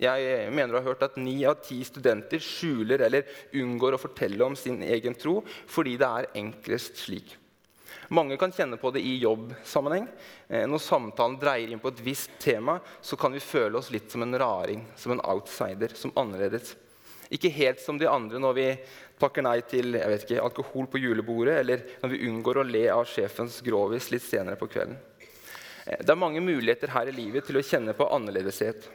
Jeg 0.00 0.48
mener 0.54 0.74
å 0.74 0.80
ha 0.80 0.88
hørt 0.88 1.04
at 1.04 1.18
Ni 1.20 1.42
av 1.48 1.58
ti 1.64 1.82
studenter 1.84 2.40
skjuler 2.40 3.04
eller 3.04 3.28
unngår 3.52 3.96
å 3.96 4.00
fortelle 4.00 4.46
om 4.46 4.56
sin 4.56 4.80
egen 4.86 5.16
tro 5.18 5.40
fordi 5.68 5.98
det 6.00 6.08
er 6.08 6.30
enklest 6.40 7.02
slik. 7.04 7.36
Mange 8.10 8.34
kan 8.40 8.50
kjenne 8.50 8.78
på 8.80 8.90
det 8.90 9.04
i 9.06 9.18
jobbsammenheng. 9.22 10.08
Eh, 10.48 10.64
når 10.66 10.82
samtalen 10.82 11.36
dreier 11.38 11.70
inn 11.70 11.82
på 11.82 11.92
et 11.92 12.00
visst 12.02 12.32
tema, 12.42 12.80
så 13.02 13.14
kan 13.16 13.30
vi 13.30 13.42
føle 13.42 13.78
oss 13.78 13.92
litt 13.94 14.10
som 14.10 14.24
en 14.24 14.34
raring, 14.34 14.82
som 14.98 15.14
en 15.14 15.22
outsider, 15.30 15.94
som 15.94 16.10
annerledes. 16.18 16.74
Ikke 17.30 17.52
helt 17.54 17.78
som 17.78 17.98
de 18.00 18.08
andre 18.10 18.40
når 18.42 18.56
vi 18.56 18.66
takker 19.20 19.46
nei 19.46 19.60
til 19.70 19.94
ikke, 19.94 20.40
alkohol 20.42 20.88
på 20.90 20.98
julebordet, 20.98 21.60
eller 21.62 21.84
når 22.02 22.10
vi 22.10 22.22
unngår 22.26 22.58
å 22.58 22.66
le 22.66 22.82
av 22.90 23.06
sjefens 23.06 23.60
grovis 23.62 24.10
litt 24.10 24.26
senere 24.26 24.58
på 24.58 24.66
kvelden. 24.72 24.98
Eh, 25.86 26.02
det 26.02 26.10
er 26.10 26.18
mange 26.18 26.42
muligheter 26.42 26.90
her 26.90 27.12
i 27.12 27.14
livet 27.14 27.46
til 27.46 27.60
å 27.60 27.66
kjenne 27.66 27.94
på 27.94 28.10
annerledeshet. 28.10 28.90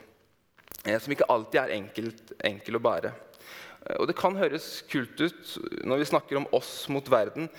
Eh, 0.83 0.99
som 0.99 1.13
ikke 1.13 1.29
alltid 1.31 1.61
er 1.61 1.73
enkelt, 1.77 2.35
enkel 2.45 2.77
å 2.77 2.83
bære. 2.83 3.13
Eh, 3.85 3.97
og 3.99 4.07
Det 4.07 4.17
kan 4.17 4.35
høres 4.35 4.83
kult 4.91 5.19
ut 5.21 5.57
når 5.85 6.03
vi 6.03 6.11
snakker 6.11 6.41
om 6.41 6.47
oss 6.51 6.87
mot 6.89 7.07
verden, 7.09 7.49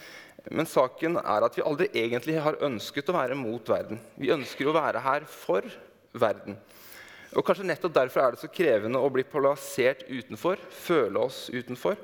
men 0.50 0.68
saken 0.68 1.18
er 1.18 1.42
at 1.42 1.56
vi 1.58 1.64
aldri 1.66 1.88
egentlig 1.90 2.36
har 2.42 2.60
ønsket 2.62 3.08
å 3.10 3.16
være 3.16 3.34
mot 3.34 3.66
verden. 3.66 3.98
Vi 4.14 4.30
ønsker 4.30 4.68
å 4.68 4.76
være 4.76 5.02
her 5.02 5.24
for 5.26 5.66
verden. 6.14 6.58
Og 7.34 7.42
Kanskje 7.44 7.66
nettopp 7.66 7.94
derfor 7.96 8.22
er 8.22 8.34
det 8.34 8.44
så 8.44 8.52
krevende 8.52 9.00
å 9.02 9.10
bli 9.10 9.24
plassert 9.26 10.04
utenfor, 10.06 10.60
føle 10.70 11.24
oss 11.26 11.48
utenfor. 11.50 11.98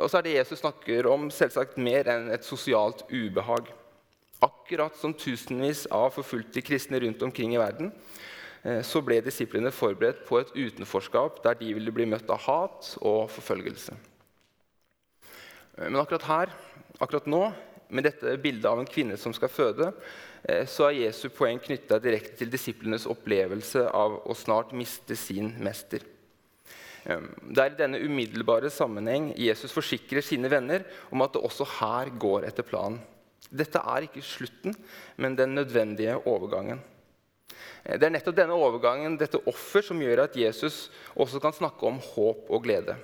Og 0.00 0.10
så 0.10 0.18
er 0.18 0.26
det 0.26 0.34
Jesus 0.34 0.62
snakker 0.62 1.06
om, 1.06 1.30
selvsagt 1.30 1.78
mer 1.78 2.10
enn 2.10 2.30
et 2.34 2.44
sosialt 2.44 3.04
ubehag. 3.12 3.70
Akkurat 4.42 4.96
som 4.98 5.14
tusenvis 5.14 5.84
av 5.94 6.10
forfulgte 6.16 6.64
kristne 6.64 6.98
rundt 7.04 7.22
omkring 7.22 7.54
i 7.54 7.60
verden 7.60 7.92
så 8.62 9.00
ble 9.02 9.16
disiplene 9.24 9.72
forberedt 9.74 10.20
på 10.28 10.38
et 10.38 10.52
utenforskap 10.54 11.40
der 11.42 11.56
de 11.58 11.72
ville 11.74 11.94
bli 11.94 12.06
møtt 12.06 12.30
av 12.30 12.44
hat 12.44 12.92
og 13.00 13.26
forfølgelse. 13.34 13.96
Eh, 15.78 15.88
men 15.88 16.00
akkurat 16.00 16.28
her, 16.28 16.52
akkurat 17.00 17.26
nå, 17.30 17.44
med 17.92 18.06
dette 18.08 18.38
bildet 18.40 18.68
av 18.70 18.80
en 18.80 18.88
kvinne 18.88 19.18
som 19.20 19.34
skal 19.36 19.52
føde, 19.52 19.90
eh, 20.48 20.64
så 20.68 20.88
er 20.88 21.02
Jesu 21.02 21.28
poeng 21.34 21.60
knytta 21.60 21.98
direkte 22.00 22.38
til 22.40 22.52
disiplenes 22.52 23.08
opplevelse 23.10 23.88
av 23.90 24.22
å 24.24 24.36
snart 24.36 24.72
miste 24.76 25.16
sin 25.16 25.54
mester. 25.62 26.06
Det 27.02 27.58
er 27.58 27.72
i 27.72 27.78
denne 27.80 27.98
umiddelbare 27.98 28.68
sammenheng 28.70 29.32
Jesus 29.34 29.72
forsikrer 29.74 30.22
sine 30.22 30.46
venner 30.46 30.84
om 31.10 31.24
at 31.24 31.32
det 31.34 31.42
også 31.42 31.66
her 31.80 32.12
går 32.14 32.46
etter 32.46 32.62
planen. 32.62 33.00
Dette 33.50 33.82
er 33.82 34.06
ikke 34.06 34.22
slutten, 34.22 34.76
men 35.18 35.34
den 35.34 35.56
nødvendige 35.58 36.14
overgangen. 36.30 36.78
Eh, 37.84 37.98
det 37.98 38.08
er 38.08 38.14
nettopp 38.14 38.36
denne 38.38 38.56
overgangen, 38.56 39.18
dette 39.20 39.40
offer, 39.50 39.84
som 39.84 40.00
gjør 40.02 40.26
at 40.26 40.36
Jesus 40.38 40.86
også 41.14 41.40
kan 41.42 41.54
snakke 41.56 41.88
om 41.88 42.00
håp 42.12 42.50
og 42.50 42.64
glede. 42.66 42.96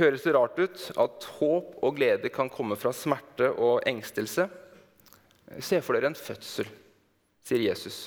Høres 0.00 0.24
det 0.24 0.32
rart 0.36 0.58
ut 0.60 0.86
at 1.02 1.26
håp 1.40 1.74
og 1.82 1.96
glede 1.98 2.30
kan 2.32 2.48
komme 2.52 2.78
fra 2.78 2.92
smerte 2.96 3.50
og 3.52 3.82
engstelse? 3.88 4.46
Se 5.60 5.80
for 5.82 5.96
dere 5.96 6.12
en 6.12 6.16
fødsel, 6.16 6.68
sier 7.44 7.66
Jesus. 7.66 8.06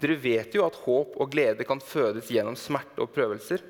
Dere 0.00 0.16
vet 0.18 0.56
jo 0.56 0.64
at 0.66 0.80
håp 0.82 1.14
og 1.20 1.30
glede 1.30 1.66
kan 1.68 1.82
fødes 1.84 2.30
gjennom 2.32 2.56
smerte 2.58 3.04
og 3.04 3.12
prøvelser. 3.14 3.62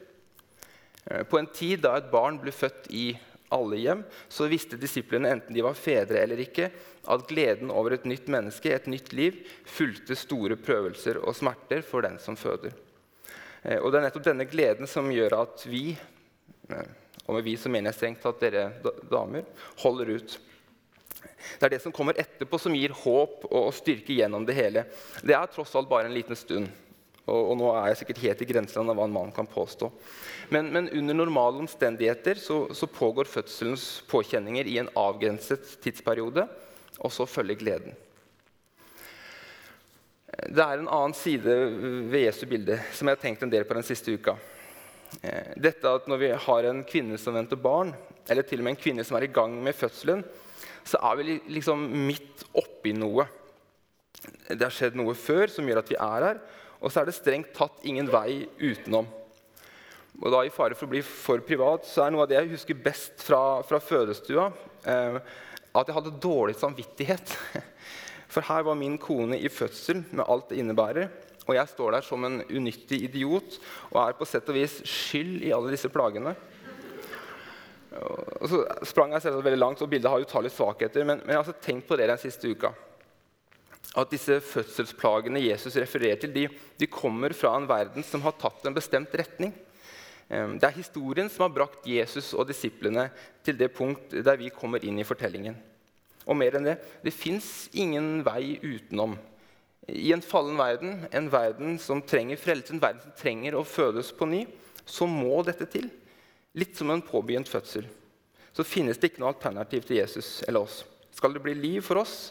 Eh, 1.11 1.25
på 1.29 1.41
en 1.41 1.51
tid 1.51 1.83
da 1.85 1.97
et 1.99 2.13
barn 2.13 2.39
ble 2.41 2.55
født 2.55 2.89
i 2.95 3.11
alle 3.53 3.79
hjem, 3.81 4.05
så 4.33 4.49
visste 4.51 4.79
disiplene, 4.81 5.31
enten 5.37 5.55
de 5.55 5.65
var 5.65 5.79
fedre 5.79 6.23
eller 6.23 6.41
ikke, 6.43 6.71
at 7.13 7.27
gleden 7.29 7.73
over 7.75 7.97
et 7.97 8.07
nytt 8.09 8.31
menneske, 8.33 8.73
et 8.73 8.89
nytt 8.91 9.13
liv, 9.17 9.43
fulgte 9.69 10.17
store 10.19 10.59
prøvelser 10.61 11.21
og 11.23 11.37
smerter 11.37 11.85
for 11.87 12.07
den 12.07 12.19
som 12.23 12.39
føder. 12.39 12.75
Eh, 13.63 13.79
og 13.79 13.93
Det 13.93 14.01
er 14.01 14.07
nettopp 14.09 14.29
denne 14.31 14.49
gleden 14.51 14.91
som 14.91 15.11
gjør 15.13 15.39
at 15.43 15.67
vi, 15.71 15.97
eh, 16.71 16.95
og 17.27 17.37
med 17.37 17.45
vi 17.47 17.57
så 17.57 17.71
mener 17.71 17.93
jeg 17.93 18.01
strengt 18.01 18.27
at 18.27 18.41
dere 18.43 18.71
damer, 19.11 19.45
holder 19.83 20.17
ut. 20.17 20.39
Det 21.59 21.67
er 21.67 21.75
det 21.75 21.83
som 21.83 21.95
kommer 21.95 22.19
etterpå, 22.19 22.59
som 22.59 22.75
gir 22.75 22.95
håp 22.95 23.47
og 23.51 23.73
styrke 23.75 24.15
gjennom 24.15 24.47
det 24.47 24.57
hele. 24.59 24.87
Det 25.23 25.35
er 25.35 25.51
tross 25.51 25.75
alt 25.79 25.91
bare 25.91 26.11
en 26.11 26.15
liten 26.15 26.39
stund. 26.39 26.71
Og, 27.31 27.39
og, 27.39 27.53
nå 27.59 27.69
er 27.71 27.91
jeg 27.93 28.01
sikkert 28.01 28.23
helt 28.25 28.41
i 28.43 28.49
grenseland 28.51 28.91
av 28.91 28.99
hva 28.99 29.07
en 29.07 29.15
mann 29.15 29.35
kan 29.35 29.47
påstå. 29.47 29.89
Men, 30.55 30.73
men 30.75 30.89
under 30.91 31.15
normale 31.21 31.63
omstendigheter 31.63 32.41
så, 32.43 32.65
så, 32.75 32.89
pågår 32.91 33.31
fødselens 33.31 34.03
påkjenninger 34.11 34.67
i 34.67 34.79
en 34.83 34.91
avgrenset 34.99 35.77
tidsperiode, 35.85 36.49
og 36.99 37.15
så 37.15 37.29
følger 37.31 37.61
gleden. 37.61 37.95
Det 40.33 40.65
er 40.65 40.81
en 40.81 40.91
annen 40.91 41.15
side 41.15 41.55
ved 42.11 42.25
Jesu 42.25 42.47
bilde 42.49 42.79
som 42.97 43.07
jeg 43.07 43.19
har 43.19 43.23
tenkt 43.23 43.45
en 43.45 43.53
del 43.53 43.67
på 43.69 43.77
den 43.77 43.87
siste 43.87 44.15
uka. 44.17 44.35
Eh, 45.21 45.53
dette 45.61 45.89
at 45.89 46.09
Når 46.09 46.19
vi 46.19 46.31
har 46.47 46.69
en 46.69 46.81
kvinne 46.89 47.19
som 47.21 47.37
venter 47.37 47.61
barn, 47.61 47.93
eller 48.31 48.47
til 48.47 48.63
og 48.63 48.67
med 48.67 48.75
en 48.75 48.83
kvinne 48.83 49.05
som 49.05 49.19
er 49.19 49.29
i 49.29 49.35
gang 49.35 49.55
med 49.63 49.77
fødselen, 49.77 50.25
så 50.85 50.99
er 50.99 51.21
vi 51.21 51.39
liksom 51.53 51.85
midt 52.09 52.43
oppi 52.59 52.95
noe. 52.97 53.29
Det 54.49 54.63
har 54.63 54.75
skjedd 54.75 54.97
noe 54.99 55.15
før 55.19 55.51
som 55.53 55.69
gjør 55.69 55.83
at 55.83 55.93
vi 55.93 55.99
er 55.99 56.27
her, 56.27 56.41
og 56.83 56.91
så 56.91 57.03
er 57.03 57.09
det 57.09 57.17
strengt 57.17 57.53
tatt 57.55 57.85
ingen 57.87 58.09
vei 58.11 58.43
utenom. 58.59 59.07
Og 60.21 60.29
da 60.35 60.43
I 60.45 60.53
fare 60.53 60.77
for 60.77 60.87
å 60.87 60.93
bli 60.93 61.01
for 61.07 61.43
privat 61.47 61.87
så 61.89 62.05
er 62.05 62.13
noe 62.13 62.27
av 62.27 62.31
det 62.31 62.41
jeg 62.41 62.53
husker 62.53 62.83
best 62.85 63.23
fra, 63.25 63.63
fra 63.67 63.81
fødestua, 63.83 64.51
eh, 64.85 65.19
at 65.73 65.89
jeg 65.89 65.97
hadde 65.97 66.19
dårlig 66.21 66.59
samvittighet. 66.61 67.37
For 68.33 68.45
her 68.45 68.63
var 68.65 68.77
min 68.81 68.95
kone 69.01 69.37
i 69.37 69.49
fødsel 69.53 70.03
med 70.11 70.25
alt 70.25 70.51
det 70.51 70.59
innebærer. 70.61 71.09
Og 71.45 71.57
jeg 71.57 71.69
står 71.69 71.97
der 71.97 72.05
som 72.07 72.23
en 72.25 72.39
unyttig 72.45 73.03
idiot 73.09 73.59
og 73.91 73.99
er 74.01 74.15
på 74.17 74.29
sett 74.29 74.49
og 74.49 74.57
vis 74.57 74.79
skyld 74.89 75.43
i 75.45 75.51
alle 75.53 75.73
disse 75.73 75.91
plagene. 75.93 76.33
Og 77.93 78.47
så 78.49 78.63
sprang 78.89 79.13
jeg 79.13 79.25
selvsagt 79.25 79.45
veldig 79.45 79.61
langt, 79.61 79.83
og 79.85 79.91
bildet 79.93 80.09
har 80.13 80.25
utallige 80.25 80.57
svakheter. 80.57 81.05
Men, 81.05 81.21
men 81.21 81.35
jeg 81.35 81.41
har 81.41 81.45
altså 81.45 81.65
tenkt 81.65 81.89
på 81.89 81.99
det 82.01 82.09
den 82.09 82.21
siste 82.21 82.53
uka 82.53 82.73
at 83.93 84.13
disse 84.13 84.39
fødselsplagene 84.41 85.43
Jesus 85.43 85.77
refererer 85.77 86.21
til, 86.21 86.33
de, 86.33 86.47
de, 86.81 86.89
kommer 86.89 87.35
fra 87.37 87.53
en 87.59 87.69
verden 87.69 88.05
som 88.07 88.23
har 88.25 88.37
tatt 88.41 88.65
en 88.67 88.77
bestemt 88.77 89.13
retning. 89.19 89.53
Det 90.29 90.65
er 90.65 90.79
historien 90.79 91.29
som 91.29 91.45
har 91.45 91.53
brakt 91.53 91.85
Jesus 91.89 92.31
og 92.33 92.47
disiplene 92.49 93.11
til 93.45 93.59
det 93.59 93.69
punkt 93.77 94.15
der 94.25 94.39
vi 94.41 94.49
kommer 94.55 94.81
inn 94.85 95.03
i 95.03 95.05
fortellingen. 95.05 95.59
Og 96.25 96.39
mer 96.39 96.57
enn 96.57 96.71
det 96.71 96.79
det 97.05 97.13
fins 97.13 97.69
ingen 97.77 98.23
vei 98.25 98.57
utenom. 98.63 99.19
I 99.91 100.13
en 100.15 100.23
fallen 100.23 100.57
verden, 100.57 101.03
en 101.11 101.29
verden 101.29 101.75
som 101.83 102.01
trenger 102.07 102.39
frelse, 102.41 102.73
en 102.73 102.81
verden 102.81 103.03
som 103.03 103.17
trenger 103.19 103.59
å 103.59 103.67
fødes 103.67 104.13
på 104.15 104.29
ny, 104.31 104.45
så 104.87 105.09
må 105.11 105.43
dette 105.45 105.67
til. 105.69 105.91
Litt 106.55 106.79
som 106.79 106.93
en 106.95 107.03
påbegynt 107.03 107.51
fødsel. 107.51 107.89
Så 108.53 108.65
finnes 108.69 109.01
det 109.01 109.11
ikke 109.11 109.23
noe 109.25 109.33
alternativ 109.33 109.85
til 109.89 109.99
Jesus 109.99 110.43
eller 110.47 110.65
oss. 110.69 110.83
Skal 111.13 111.35
det 111.35 111.43
bli 111.45 111.55
liv 111.57 111.83
for 111.85 112.01
oss, 112.03 112.31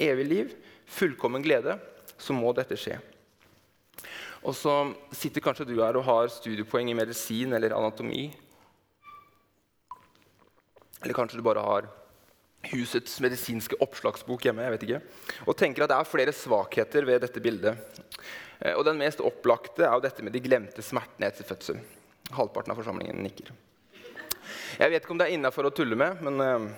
evig 0.00 0.26
liv, 0.26 0.52
fullkommen 0.88 1.44
glede, 1.44 1.76
så 2.18 2.34
må 2.34 2.52
dette 2.56 2.78
skje. 2.78 2.98
Og 4.46 4.54
så 4.54 4.72
sitter 5.14 5.42
kanskje 5.44 5.66
du 5.68 5.76
her 5.80 5.96
og 5.98 6.06
har 6.06 6.30
studiepoeng 6.32 6.90
i 6.90 6.96
medisin 6.96 7.52
eller 7.56 7.74
anatomi. 7.76 8.28
Eller 11.02 11.14
kanskje 11.14 11.38
du 11.38 11.46
bare 11.46 11.62
har 11.62 11.88
husets 12.72 13.20
medisinske 13.22 13.78
oppslagsbok 13.82 14.48
hjemme. 14.48 14.62
jeg 14.62 14.74
vet 14.74 14.86
ikke, 14.86 15.02
Og 15.46 15.56
tenker 15.56 15.82
at 15.84 15.90
det 15.90 15.98
er 15.98 16.10
flere 16.10 16.32
svakheter 16.32 17.04
ved 17.06 17.20
dette 17.22 17.40
bildet. 17.40 17.78
Eh, 18.60 18.74
og 18.74 18.84
Den 18.84 18.98
mest 18.98 19.20
opplagte 19.20 19.84
er 19.84 19.94
jo 19.94 20.00
dette 20.00 20.22
med 20.22 20.32
de 20.32 20.40
glemte 20.40 20.82
smertene 20.82 21.26
etter 21.26 21.44
fødsel. 21.44 21.78
Halvparten 22.34 22.72
av 22.72 22.76
forsamlingen 22.76 23.22
nikker. 23.22 23.52
Jeg 24.78 24.90
vet 24.90 25.02
ikke 25.02 25.12
om 25.12 25.18
det 25.18 25.28
er 25.28 25.36
innafor 25.36 25.68
å 25.68 25.74
tulle 25.74 25.96
med, 25.96 26.20
men 26.22 26.40
eh, 26.40 26.68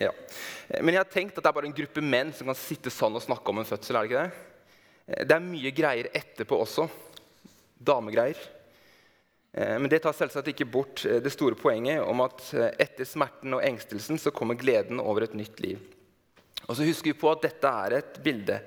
ja. 0.00 0.12
Men 0.80 0.94
jeg 0.94 1.02
har 1.02 1.12
tenkt 1.12 1.36
at 1.36 1.44
det 1.44 1.50
er 1.50 1.56
bare 1.58 1.68
en 1.68 1.76
gruppe 1.76 2.04
menn 2.04 2.32
som 2.36 2.48
kan 2.48 2.58
sitte 2.58 2.92
sånn 2.92 3.18
og 3.18 3.24
snakke 3.24 3.52
om 3.52 3.60
en 3.60 3.68
fødsel. 3.68 3.96
er 3.96 4.06
Det 4.06 4.10
ikke 4.10 4.24
det? 4.24 4.48
Eh, 5.06 5.24
det 5.26 5.36
er 5.36 5.46
mye 5.46 5.72
greier 5.74 6.10
etterpå 6.14 6.58
også. 6.64 6.88
Damegreier. 7.82 8.38
Eh, 9.52 9.76
men 9.78 9.90
det 9.90 10.02
tar 10.04 10.16
selvsagt 10.16 10.52
ikke 10.52 10.68
bort 10.70 11.04
eh, 11.08 11.20
det 11.22 11.34
store 11.34 11.58
poenget 11.58 12.04
om 12.04 12.24
at 12.24 12.44
etter 12.80 13.08
smerten 13.08 13.58
og 13.58 13.64
engstelsen 13.66 14.20
så 14.20 14.34
kommer 14.34 14.58
gleden 14.58 15.02
over 15.02 15.26
et 15.26 15.36
nytt 15.38 15.60
liv. 15.64 15.82
Og 16.68 16.76
så 16.78 16.86
husker 16.86 17.10
vi 17.10 17.18
på 17.18 17.30
at 17.32 17.42
dette 17.42 17.68
er 17.68 17.98
et 17.98 18.18
bilde, 18.22 18.60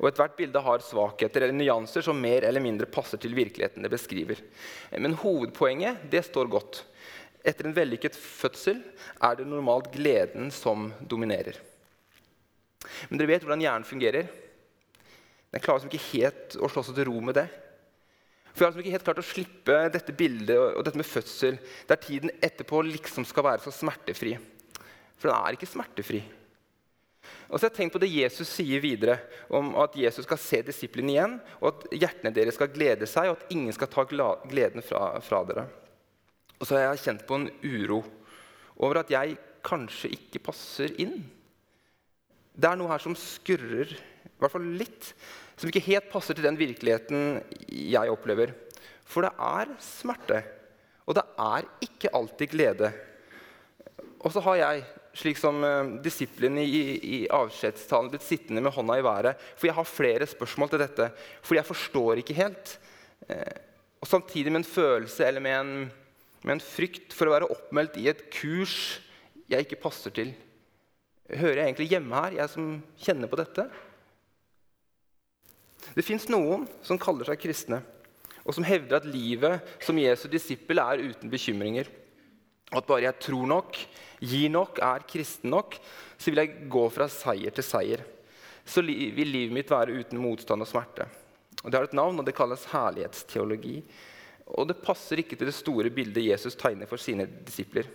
og 0.00 0.08
ethvert 0.08 0.38
bilde 0.38 0.60
har 0.64 0.82
svakheter 0.82 1.44
eller 1.44 1.54
nyanser 1.54 2.02
som 2.02 2.18
mer 2.18 2.46
eller 2.48 2.64
mindre 2.64 2.88
passer 2.90 3.20
til 3.20 3.36
virkeligheten 3.36 3.84
det 3.84 3.92
beskriver. 3.92 4.40
Men 4.96 5.18
hovedpoenget 5.20 6.08
det 6.10 6.24
står 6.26 6.48
godt. 6.50 6.80
Etter 7.42 7.66
en 7.66 7.74
vellykket 7.74 8.16
fødsel 8.18 8.78
er 9.18 9.38
det 9.38 9.48
normalt 9.50 9.90
gleden 9.94 10.50
som 10.54 10.90
dominerer. 11.10 11.58
Men 13.08 13.18
dere 13.18 13.32
vet 13.32 13.44
hvordan 13.44 13.62
hjernen 13.62 13.86
fungerer. 13.86 14.28
Den 15.52 15.62
klarer 15.62 15.82
liksom 15.82 15.92
ikke 15.92 16.12
helt 16.12 16.56
å 16.56 16.70
slå 16.70 16.84
seg 16.86 16.96
til 16.98 17.08
ro 17.10 17.18
med 17.24 17.36
det. 17.40 17.48
For 18.52 18.62
Jeg 18.62 18.66
har 18.66 18.70
liksom 18.72 18.84
ikke 18.84 18.94
helt 18.94 19.06
klart 19.08 19.22
å 19.22 19.26
slippe 19.26 19.80
dette 19.94 20.14
bildet 20.16 20.60
og 20.60 20.84
dette 20.84 21.00
med 21.00 21.08
fødsel, 21.08 21.58
der 21.88 22.00
tiden 22.00 22.32
etterpå 22.44 22.82
liksom 22.84 23.24
skal 23.28 23.46
være 23.48 23.64
så 23.64 23.72
smertefri. 23.74 24.36
For 25.16 25.30
den 25.30 25.38
er 25.38 25.56
ikke 25.56 25.70
smertefri. 25.70 26.20
Og 27.48 27.58
så 27.58 27.66
har 27.66 27.70
jeg 27.70 27.76
tenkt 27.78 27.94
på 27.96 28.00
det 28.02 28.10
Jesus 28.12 28.50
sier 28.50 28.82
videre, 28.82 29.18
om 29.52 29.74
at 29.80 29.96
Jesus 29.96 30.26
skal 30.26 30.40
se 30.40 30.60
disiplene 30.66 31.14
igjen, 31.14 31.38
og 31.60 31.68
at 31.70 31.94
hjertene 31.94 32.32
deres 32.34 32.56
skal 32.58 32.72
glede 32.72 33.08
seg, 33.08 33.30
og 33.30 33.38
at 33.38 33.54
ingen 33.54 33.72
skal 33.76 33.90
ta 33.92 34.04
gleden 34.08 34.84
fra, 34.84 35.14
fra 35.24 35.42
dere. 35.48 35.66
Og 36.62 36.68
så 36.68 36.78
har 36.78 36.92
jeg 36.92 37.02
kjent 37.02 37.24
på 37.26 37.40
en 37.40 37.48
uro 37.66 38.04
over 38.78 39.02
at 39.02 39.10
jeg 39.10 39.34
kanskje 39.66 40.12
ikke 40.14 40.42
passer 40.46 40.94
inn. 41.02 41.16
Det 42.54 42.68
er 42.68 42.78
noe 42.78 42.90
her 42.92 43.02
som 43.02 43.16
skurrer, 43.18 43.90
i 43.90 44.38
hvert 44.38 44.54
fall 44.54 44.68
litt 44.78 45.10
som 45.58 45.70
ikke 45.70 45.82
helt 45.88 46.10
passer 46.12 46.38
til 46.38 46.46
den 46.46 46.58
virkeligheten 46.58 47.40
jeg 47.66 48.12
opplever. 48.12 48.54
For 49.02 49.26
det 49.26 49.32
er 49.42 49.72
smerte, 49.82 50.42
og 51.06 51.18
det 51.18 51.24
er 51.42 51.66
ikke 51.84 52.12
alltid 52.14 52.52
glede. 52.54 52.92
Og 54.22 54.30
så 54.30 54.42
har 54.46 54.60
jeg, 54.60 54.84
slik 55.18 55.40
som 55.40 55.58
uh, 55.66 55.96
disiplene 56.02 56.62
i, 56.62 56.82
i 57.02 57.18
avskjedstalen, 57.26 58.12
blitt 58.12 58.26
sittende 58.26 58.62
med 58.62 58.74
hånda 58.74 59.00
i 59.00 59.04
været. 59.04 59.42
For 59.58 59.68
jeg 59.68 59.76
har 59.76 59.88
flere 59.88 60.30
spørsmål 60.30 60.70
til 60.72 60.84
dette, 60.84 61.10
for 61.42 61.58
jeg 61.58 61.68
forstår 61.68 62.22
ikke 62.22 62.38
helt. 62.38 62.76
Uh, 63.26 63.58
og 64.02 64.10
samtidig 64.10 64.54
med 64.54 64.62
en 64.62 64.70
følelse 64.70 65.26
eller 65.26 65.42
med 65.42 65.58
en, 65.58 65.74
med 66.42 66.56
en 66.56 66.64
frykt 66.64 67.14
for 67.14 67.28
å 67.28 67.34
være 67.36 67.50
oppmeldt 67.54 67.98
i 68.02 68.08
et 68.10 68.26
kurs 68.34 69.00
jeg 69.50 69.66
ikke 69.66 69.80
passer 69.84 70.14
til. 70.14 70.32
Hører 71.30 71.62
jeg 71.62 71.70
egentlig 71.70 71.90
hjemme 71.92 72.18
her, 72.24 72.38
jeg 72.40 72.52
som 72.52 72.68
kjenner 73.00 73.30
på 73.30 73.38
dette? 73.40 73.66
Det 75.96 76.04
fins 76.06 76.28
noen 76.30 76.66
som 76.86 77.00
kaller 77.00 77.28
seg 77.28 77.40
kristne, 77.42 77.80
og 78.42 78.54
som 78.56 78.66
hevder 78.66 78.98
at 78.98 79.08
livet 79.08 79.74
som 79.82 79.98
Jesu 79.98 80.28
disippel 80.30 80.82
er 80.82 81.02
uten 81.02 81.30
bekymringer. 81.32 81.90
At 82.72 82.86
bare 82.88 83.04
jeg 83.04 83.20
tror 83.26 83.48
nok, 83.50 83.78
gir 84.22 84.50
nok, 84.50 84.80
er 84.82 85.04
kristen 85.08 85.52
nok, 85.52 85.76
så 86.16 86.30
vil 86.30 86.42
jeg 86.42 86.68
gå 86.72 86.86
fra 86.94 87.08
seier 87.12 87.54
til 87.54 87.66
seier. 87.66 88.04
Så 88.64 88.82
vil 88.86 89.28
livet 89.28 89.54
mitt 89.54 89.70
være 89.70 89.94
uten 89.98 90.20
motstand 90.22 90.64
og 90.64 90.70
smerte. 90.70 91.06
Og 91.62 91.70
Det 91.70 91.78
har 91.78 91.86
et 91.86 91.98
navn, 91.98 92.18
og 92.18 92.26
det 92.26 92.34
kalles 92.34 92.64
herlighetsteologi. 92.72 93.82
Og 94.58 94.66
det 94.68 94.80
passer 94.82 95.22
ikke 95.22 95.38
til 95.38 95.48
det 95.48 95.56
store 95.56 95.90
bildet 95.94 96.26
Jesus 96.26 96.56
tegner 96.58 96.88
for 96.90 97.00
sine 97.00 97.26
disipler. 97.46 97.88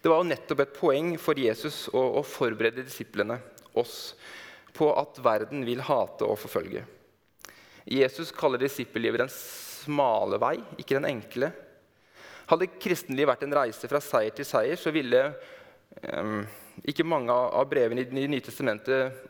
Det 0.00 0.08
var 0.08 0.22
jo 0.22 0.30
nettopp 0.30 0.62
et 0.62 0.76
poeng 0.76 1.14
for 1.20 1.38
Jesus 1.38 1.86
å, 1.92 2.00
å 2.20 2.22
forberede 2.24 2.86
disiplene, 2.86 3.38
oss, 3.76 4.14
på 4.76 4.88
at 4.96 5.18
verden 5.24 5.64
vil 5.68 5.82
hate 5.84 6.24
og 6.24 6.38
forfølge. 6.40 6.84
Jesus 7.86 8.32
kaller 8.34 8.60
disippellivet 8.60 9.20
den 9.22 9.32
smale 9.32 10.40
vei, 10.42 10.56
ikke 10.80 10.96
den 10.96 11.08
enkle. 11.10 11.52
Hadde 12.50 12.70
kristenlivet 12.80 13.30
vært 13.34 13.44
en 13.46 13.56
reise 13.58 13.90
fra 13.90 14.00
seier 14.02 14.34
til 14.34 14.48
seier, 14.48 14.78
så 14.80 14.92
ville 14.94 15.22
um, 16.14 16.40
ikke 16.86 17.06
mange 17.06 17.32
av 17.32 17.66
brevene 17.70 18.02
i 18.02 18.08
Det 18.08 18.28
nye 18.30 18.44
testamentet 18.44 19.24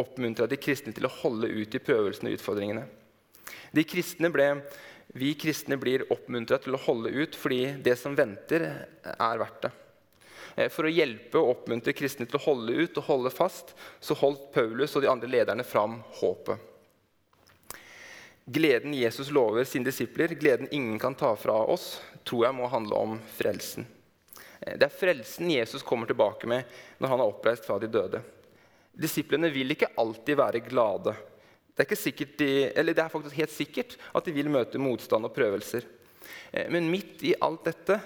oppmuntra 0.00 0.46
de 0.48 0.58
kristne 0.60 0.94
til 0.96 1.06
å 1.06 1.12
holde 1.20 1.50
ut 1.50 1.74
i 1.74 1.82
prøvelsene 1.82 2.30
og 2.30 2.38
utfordringene. 2.38 2.86
De 3.74 3.84
kristne 3.86 4.30
ble, 4.32 4.48
vi 5.12 5.34
kristne 5.34 5.76
blir 5.80 6.06
oppmuntra 6.12 6.60
til 6.62 6.76
å 6.76 6.82
holde 6.84 7.10
ut 7.10 7.36
fordi 7.38 7.64
det 7.82 7.96
som 7.98 8.14
venter, 8.14 8.66
er 9.02 9.40
verdt 9.40 9.64
det. 9.66 9.70
Eh, 10.54 10.68
for 10.70 10.86
å 10.86 10.92
hjelpe 10.92 11.40
og 11.40 11.54
oppmuntre 11.56 11.94
kristne 11.96 12.28
til 12.28 12.38
å 12.38 12.44
holde 12.44 12.76
ut 12.78 12.98
og 13.00 13.06
holde 13.08 13.32
fast, 13.34 13.74
så 14.00 14.16
holdt 14.18 14.50
Paulus 14.54 14.94
og 14.94 15.04
de 15.04 15.10
andre 15.10 15.30
lederne 15.30 15.66
fram 15.66 16.00
håpet. 16.20 16.66
Gleden 18.50 18.94
Jesus 18.96 19.30
lover 19.30 19.66
sine 19.68 19.86
disipler, 19.86 20.34
gleden 20.34 20.70
ingen 20.74 20.98
kan 20.98 21.14
ta 21.14 21.34
fra 21.38 21.58
oss, 21.70 22.00
tror 22.26 22.48
jeg 22.48 22.56
må 22.58 22.70
handle 22.70 22.98
om 22.98 23.18
frelsen. 23.36 23.86
Eh, 24.60 24.76
det 24.78 24.86
er 24.86 24.94
frelsen 24.94 25.50
Jesus 25.50 25.86
kommer 25.86 26.10
tilbake 26.10 26.50
med 26.50 26.70
når 26.98 27.14
han 27.14 27.24
er 27.24 27.32
oppreist 27.34 27.66
fra 27.66 27.78
de 27.82 27.90
døde. 27.90 28.22
Disiplene 28.90 29.50
vil 29.54 29.74
ikke 29.74 29.92
alltid 29.98 30.38
være 30.38 30.62
glade. 30.66 31.14
Det 31.76 31.86
er, 31.86 32.24
de, 32.36 32.48
det 32.92 32.98
er, 32.98 33.12
faktisk 33.12 33.36
helt 33.38 33.52
sikkert 33.54 33.96
at 34.12 34.26
de 34.26 34.34
vil 34.34 34.50
møte 34.52 34.80
motstand 34.80 35.24
og 35.28 35.34
prøvelser. 35.36 35.86
Eh, 36.52 36.66
men 36.72 36.90
midt 36.90 37.22
i 37.24 37.36
alt 37.40 37.64
dette 37.68 38.00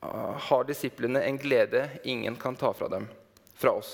ah, 0.00 0.38
har 0.48 0.64
disiplene 0.68 1.22
en 1.26 1.38
glede 1.38 1.86
ingen 2.04 2.38
kan 2.40 2.56
ta 2.58 2.72
fra 2.76 2.88
dem, 2.90 3.06
fra 3.54 3.76
oss. 3.78 3.92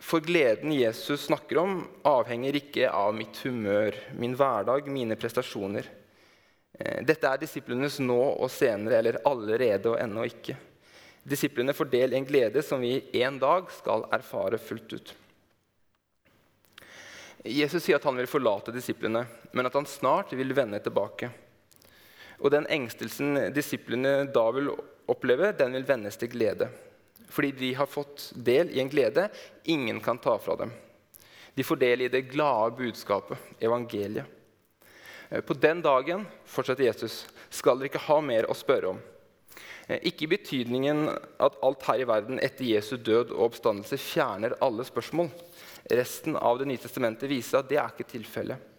For 0.00 0.24
gleden 0.24 0.72
Jesus 0.72 1.26
snakker 1.28 1.60
om, 1.60 1.82
avhenger 2.08 2.56
ikke 2.56 2.88
av 2.92 3.12
mitt 3.16 3.36
humør, 3.44 3.96
min 4.16 4.36
hverdag, 4.38 4.88
mine 4.88 5.16
prestasjoner. 5.20 5.88
Eh, 6.78 7.02
dette 7.06 7.28
er 7.28 7.42
disiplenes 7.42 8.00
nå 8.02 8.20
og 8.34 8.50
senere, 8.52 9.00
eller 9.00 9.20
allerede 9.28 9.92
og 9.92 10.00
ennå 10.00 10.24
ikke. 10.30 10.56
Disiplene 11.24 11.72
får 11.76 11.88
del 11.92 12.12
i 12.12 12.18
en 12.20 12.26
glede 12.28 12.62
som 12.64 12.82
vi 12.84 12.98
en 13.22 13.38
dag 13.40 13.70
skal 13.72 14.04
erfare 14.12 14.60
fullt 14.60 14.96
ut. 14.96 15.14
Jesus 17.44 17.84
sier 17.84 17.98
at 17.98 18.06
han 18.08 18.16
vil 18.16 18.30
forlate 18.30 18.72
disiplene, 18.72 19.26
men 19.52 19.68
at 19.68 19.74
han 19.76 19.86
snart 19.88 20.32
vil 20.32 20.54
vende 20.56 20.80
tilbake. 20.80 21.28
Og 22.40 22.50
Den 22.50 22.66
engstelsen 22.72 23.52
disiplene 23.54 24.24
da 24.32 24.44
vil 24.56 24.72
oppleve, 25.12 25.52
den 25.52 25.76
vil 25.76 25.86
vendes 25.88 26.16
til 26.20 26.32
glede 26.32 26.70
fordi 27.34 27.50
de 27.50 27.72
har 27.74 27.90
fått 27.90 28.28
del 28.46 28.68
i 28.70 28.78
en 28.78 28.90
glede 28.90 29.28
ingen 29.64 30.00
kan 30.00 30.20
ta 30.22 30.36
fra 30.38 30.54
dem. 30.60 30.70
De 31.54 31.64
får 31.66 31.80
del 31.80 32.04
i 32.04 32.10
det 32.12 32.28
glade 32.30 32.76
budskapet, 32.78 33.38
evangeliet. 33.58 34.26
Eh, 35.30 35.40
på 35.40 35.56
den 35.58 35.82
dagen 35.82 36.26
fortsetter 36.46 36.86
Jesus, 36.86 37.24
skal 37.50 37.78
dere 37.78 37.90
ikke 37.90 38.06
ha 38.06 38.20
mer 38.22 38.46
å 38.50 38.54
spørre 38.54 38.92
om. 38.94 39.02
Eh, 39.88 39.98
ikke 40.10 40.26
i 40.26 40.32
betydningen 40.34 41.08
at 41.42 41.58
alt 41.62 41.86
her 41.88 42.02
i 42.02 42.08
verden 42.08 42.38
etter 42.42 42.68
Jesu 42.68 42.96
død 42.96 43.34
og 43.34 43.48
oppstandelse 43.48 43.98
fjerner 43.98 44.54
alle 44.62 44.86
spørsmål. 44.86 45.30
Resten 45.90 46.36
av 46.36 46.58
Det 46.58 46.68
nye 46.68 46.80
testamentet 46.80 47.28
viser 47.28 47.60
at 47.60 47.68
det 47.68 47.76
er 47.80 47.92
ikke 47.92 48.08
tilfellet. 48.08 48.70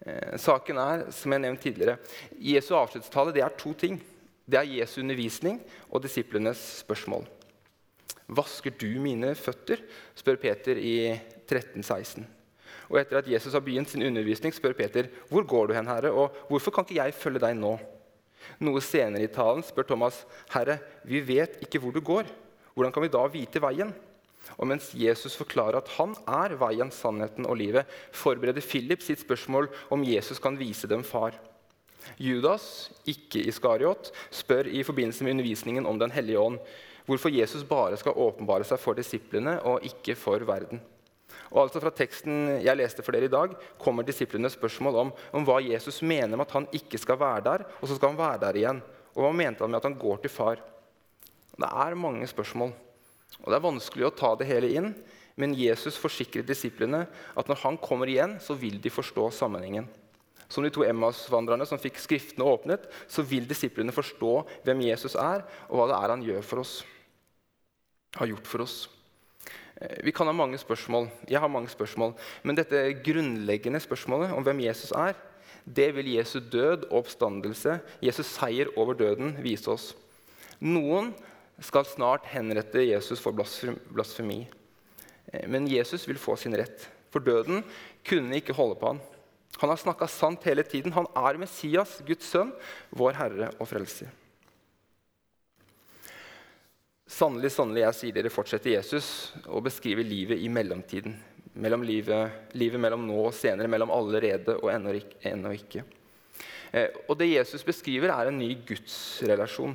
Eh, 0.00 0.36
saken 0.40 0.78
er, 0.80 1.04
som 1.12 1.32
jeg 1.32 1.42
nevnte 1.44 1.66
tidligere, 1.66 1.98
Jesu 2.40 2.72
avskjedstale 2.78 3.36
er 3.36 3.52
to 3.60 3.74
ting. 3.76 4.00
Det 4.48 4.58
er 4.58 4.72
Jesu 4.80 5.00
undervisning 5.02 5.60
og 5.90 6.02
disiplenes 6.02 6.58
spørsmål. 6.80 7.26
'Vasker 8.30 8.70
du 8.70 9.00
mine 9.02 9.34
føtter?' 9.34 9.82
spør 10.14 10.36
Peter 10.36 10.78
i 10.78 11.10
1316. 11.46 12.26
Og 12.90 13.00
etter 13.00 13.18
at 13.18 13.28
Jesus 13.28 13.52
har 13.52 13.60
begynt 13.60 13.90
sin 13.90 14.02
undervisning, 14.02 14.54
spør 14.54 14.72
Peter, 14.72 15.08
'Hvor 15.28 15.46
går 15.46 15.66
du 15.66 15.74
hen, 15.74 15.86
Herre, 15.86 16.10
og 16.10 16.34
hvorfor 16.48 16.70
kan 16.70 16.84
ikke 16.84 17.02
jeg 17.02 17.14
følge 17.14 17.40
deg 17.40 17.56
nå?' 17.56 17.78
Noe 18.60 18.80
senere 18.80 19.22
i 19.22 19.26
talen 19.32 19.62
spør 19.62 19.82
Thomas, 19.82 20.26
'Herre, 20.50 20.78
vi 21.04 21.20
vet 21.20 21.60
ikke 21.60 21.78
hvor 21.78 21.92
du 21.92 22.00
går. 22.00 22.24
Hvordan 22.74 22.92
kan 22.92 23.02
vi 23.02 23.08
da 23.08 23.26
vite 23.26 23.60
veien?' 23.60 23.94
Og 24.56 24.68
mens 24.68 24.90
Jesus 24.96 25.36
forklarer 25.38 25.78
at 25.80 25.90
han 25.98 26.14
er 26.28 26.56
veien, 26.60 26.90
sannheten 26.92 27.46
og 27.48 27.58
livet, 27.60 27.88
forbereder 28.16 28.64
Philip 28.64 29.04
sitt 29.04 29.22
spørsmål 29.22 29.68
om 29.92 30.04
Jesus 30.06 30.40
kan 30.42 30.58
vise 30.58 30.88
dem 30.90 31.04
far. 31.06 31.36
Judas, 32.20 32.90
ikke 33.08 33.42
Iskariot, 33.48 34.10
spør 34.32 34.68
i 34.68 34.82
forbindelse 34.86 35.24
med 35.24 35.36
undervisningen 35.36 35.86
om 35.86 35.98
Den 36.00 36.10
hellige 36.10 36.40
ånd 36.40 36.58
hvorfor 37.10 37.32
Jesus 37.32 37.64
bare 37.66 37.98
skal 37.98 38.18
åpenbare 38.18 38.66
seg 38.66 38.78
for 38.80 38.98
disiplene 38.98 39.56
og 39.66 39.84
ikke 39.86 40.14
for 40.18 40.42
verden. 40.46 40.80
Og 41.50 41.64
altså 41.64 41.82
Fra 41.82 41.90
teksten 41.94 42.60
jeg 42.62 42.78
leste 42.78 43.02
for 43.02 43.16
dere 43.16 43.26
i 43.26 43.32
dag, 43.32 43.54
kommer 43.78 44.06
disiplenes 44.06 44.54
spørsmål 44.54 44.98
om, 45.04 45.12
om 45.34 45.46
hva 45.46 45.58
Jesus 45.64 46.02
mener 46.02 46.36
med 46.36 46.46
at 46.46 46.54
han 46.54 46.68
ikke 46.76 47.00
skal 47.02 47.18
være 47.18 47.44
der, 47.46 47.64
og 47.80 47.88
så 47.88 47.96
skal 47.96 48.12
han 48.12 48.20
være 48.20 48.42
der 48.44 48.60
igjen. 48.60 48.82
Og 49.16 49.24
hva 49.24 49.32
mente 49.34 49.64
han 49.64 49.72
med 49.72 49.80
at 49.80 49.88
han 49.88 49.98
går 49.98 50.22
til 50.22 50.30
far? 50.30 50.62
Det 51.60 51.66
er 51.66 51.98
mange 51.98 52.28
spørsmål, 52.30 52.70
og 53.38 53.48
det 53.48 53.56
er 53.56 53.64
vanskelig 53.64 54.08
å 54.08 54.14
ta 54.14 54.34
det 54.36 54.48
hele 54.50 54.70
inn. 54.74 54.92
Men 55.40 55.54
Jesus 55.56 55.96
forsikrer 56.00 56.44
disiplene 56.44 57.06
at 57.08 57.48
når 57.48 57.62
han 57.62 57.78
kommer 57.80 58.10
igjen, 58.10 58.36
så 58.42 58.56
vil 58.58 58.76
de 58.82 58.92
forstå 58.92 59.30
sammenhengen. 59.32 59.86
Som 60.50 60.66
de 60.66 60.72
to 60.74 60.82
Emmas-vandrerne 60.84 61.64
som 61.68 61.78
fikk 61.80 62.00
Skriftene 62.02 62.46
åpnet, 62.50 62.88
så 63.08 63.22
vil 63.22 63.46
disiplene 63.48 63.94
forstå 63.94 64.32
hvem 64.66 64.82
Jesus 64.88 65.14
er, 65.14 65.46
og 65.70 65.78
hva 65.78 65.86
det 65.88 65.98
er 66.00 66.14
han 66.16 66.24
gjør 66.26 66.46
for 66.46 66.64
oss. 66.64 66.80
Har 68.18 68.28
gjort 68.32 68.50
for 68.50 68.66
oss. 68.66 68.76
Eh, 69.80 70.02
vi 70.04 70.12
kan 70.12 70.28
ha 70.28 70.34
mange 70.34 70.58
spørsmål. 70.58 71.08
Jeg 71.30 71.40
har 71.40 71.52
mange 71.52 71.70
spørsmål. 71.70 72.16
Men 72.42 72.58
dette 72.58 72.82
grunnleggende 73.06 73.80
spørsmålet 73.80 74.34
om 74.34 74.44
hvem 74.44 74.66
Jesus 74.66 74.90
er, 74.90 75.14
det 75.64 75.90
vil 75.94 76.14
Jesu 76.16 76.40
død 76.40 76.88
og 76.90 77.04
oppstandelse, 77.04 77.78
Jesus 78.02 78.26
seier 78.26 78.70
over 78.76 78.96
døden, 78.98 79.36
vise 79.44 79.70
oss. 79.70 79.92
Noen 80.60 81.12
skal 81.60 81.86
snart 81.88 82.28
henrette 82.32 82.82
Jesus 82.86 83.20
for 83.20 83.36
blasfemi. 83.36 84.42
Eh, 85.32 85.48
men 85.48 85.68
Jesus 85.68 86.08
vil 86.08 86.20
få 86.20 86.36
sin 86.36 86.56
rett. 86.56 86.88
For 87.10 87.22
døden 87.22 87.64
kunne 88.06 88.38
ikke 88.38 88.56
holde 88.56 88.78
på 88.80 88.92
han. 88.92 89.02
Han 89.60 89.72
har 89.72 89.80
snakka 89.80 90.08
sant 90.08 90.44
hele 90.48 90.64
tiden. 90.64 90.94
Han 90.96 91.08
er 91.16 91.40
Messias, 91.40 91.98
Guds 92.06 92.30
sønn, 92.30 92.52
vår 92.96 93.18
Herre 93.18 93.50
og 93.58 93.68
Frelser. 93.68 94.08
Sannelig, 97.10 97.50
sannelig, 97.52 97.82
jeg 97.82 97.98
sier 97.98 98.14
dere, 98.14 98.30
fortsetter 98.30 98.76
Jesus 98.76 99.32
å 99.50 99.60
beskrive 99.64 100.04
livet 100.06 100.40
i 100.40 100.48
mellomtiden. 100.48 101.16
Mellom 101.60 101.82
livet, 101.82 102.52
livet 102.54 102.80
mellom 102.80 103.02
nå 103.08 103.18
og 103.26 103.34
senere, 103.34 103.68
mellom 103.68 103.90
allerede 103.92 104.54
og 104.62 104.70
ennå 104.70 105.56
ikke. 105.56 105.82
Eh, 106.70 106.94
og 107.10 107.18
det 107.18 107.32
Jesus 107.32 107.66
beskriver, 107.66 108.14
er 108.14 108.30
en 108.30 108.38
ny 108.38 108.52
gudsrelasjon. 108.68 109.74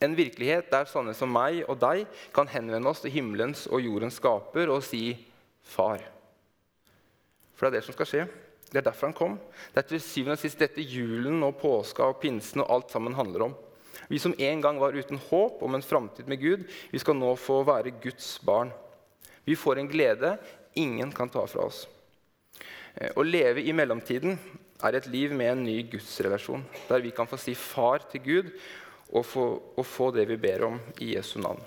En 0.00 0.14
virkelighet 0.14 0.70
der 0.70 0.86
sånne 0.86 1.14
som 1.16 1.32
meg 1.34 1.64
og 1.66 1.80
deg 1.82 2.04
kan 2.34 2.50
henvende 2.50 2.90
oss 2.90 3.02
til 3.02 3.14
himmelens 3.16 3.66
og 3.66 3.82
jordens 3.82 4.20
skaper 4.20 4.70
og 4.70 4.84
si 4.86 5.16
'Far'. 5.68 6.04
For 7.54 7.66
det 7.66 7.68
er 7.68 7.80
det 7.80 7.84
som 7.84 7.96
skal 7.96 8.06
skje. 8.06 8.28
Det 8.70 8.78
er 8.78 8.90
derfor 8.90 9.08
han 9.08 9.16
kom. 9.16 9.38
Det 9.74 9.82
er 9.82 9.88
til 9.88 10.00
syvende 10.00 10.36
og 10.36 10.38
sist 10.38 10.58
dette 10.58 10.84
julen 10.84 11.42
og 11.42 11.56
påska 11.58 12.04
og 12.04 12.20
pinsen 12.20 12.60
og 12.60 12.70
alt 12.70 12.90
sammen 12.92 13.14
handler 13.14 13.48
om. 13.48 13.54
Vi 14.08 14.18
som 14.18 14.34
en 14.38 14.62
gang 14.62 14.78
var 14.80 14.94
uten 14.96 15.18
håp 15.18 15.62
om 15.62 15.74
en 15.74 15.82
framtid 15.82 16.28
med 16.28 16.40
Gud, 16.40 16.64
vi 16.90 16.98
skal 16.98 17.16
nå 17.16 17.34
få 17.36 17.64
være 17.64 17.96
Guds 18.02 18.38
barn. 18.44 18.70
Vi 19.44 19.56
får 19.56 19.78
en 19.78 19.88
glede 19.88 20.38
ingen 20.74 21.12
kan 21.12 21.28
ta 21.28 21.44
fra 21.46 21.66
oss. 21.66 21.88
Eh, 22.94 23.10
å 23.16 23.22
leve 23.22 23.62
i 23.62 23.72
mellomtiden 23.72 24.38
er 24.84 24.94
et 24.94 25.06
liv 25.10 25.32
med 25.34 25.52
en 25.52 25.64
ny 25.64 25.82
gudsrelasjon, 25.90 26.64
der 26.88 27.02
vi 27.02 27.10
kan 27.10 27.26
få 27.26 27.36
si 27.40 27.54
far 27.54 28.04
til 28.12 28.22
Gud 28.22 28.52
og 29.08 29.24
få, 29.26 29.48
og 29.76 29.86
få 29.86 30.10
det 30.14 30.26
vi 30.28 30.36
ber 30.40 30.66
om 30.68 30.78
i 31.00 31.14
Jesu 31.14 31.38
navn. 31.40 31.60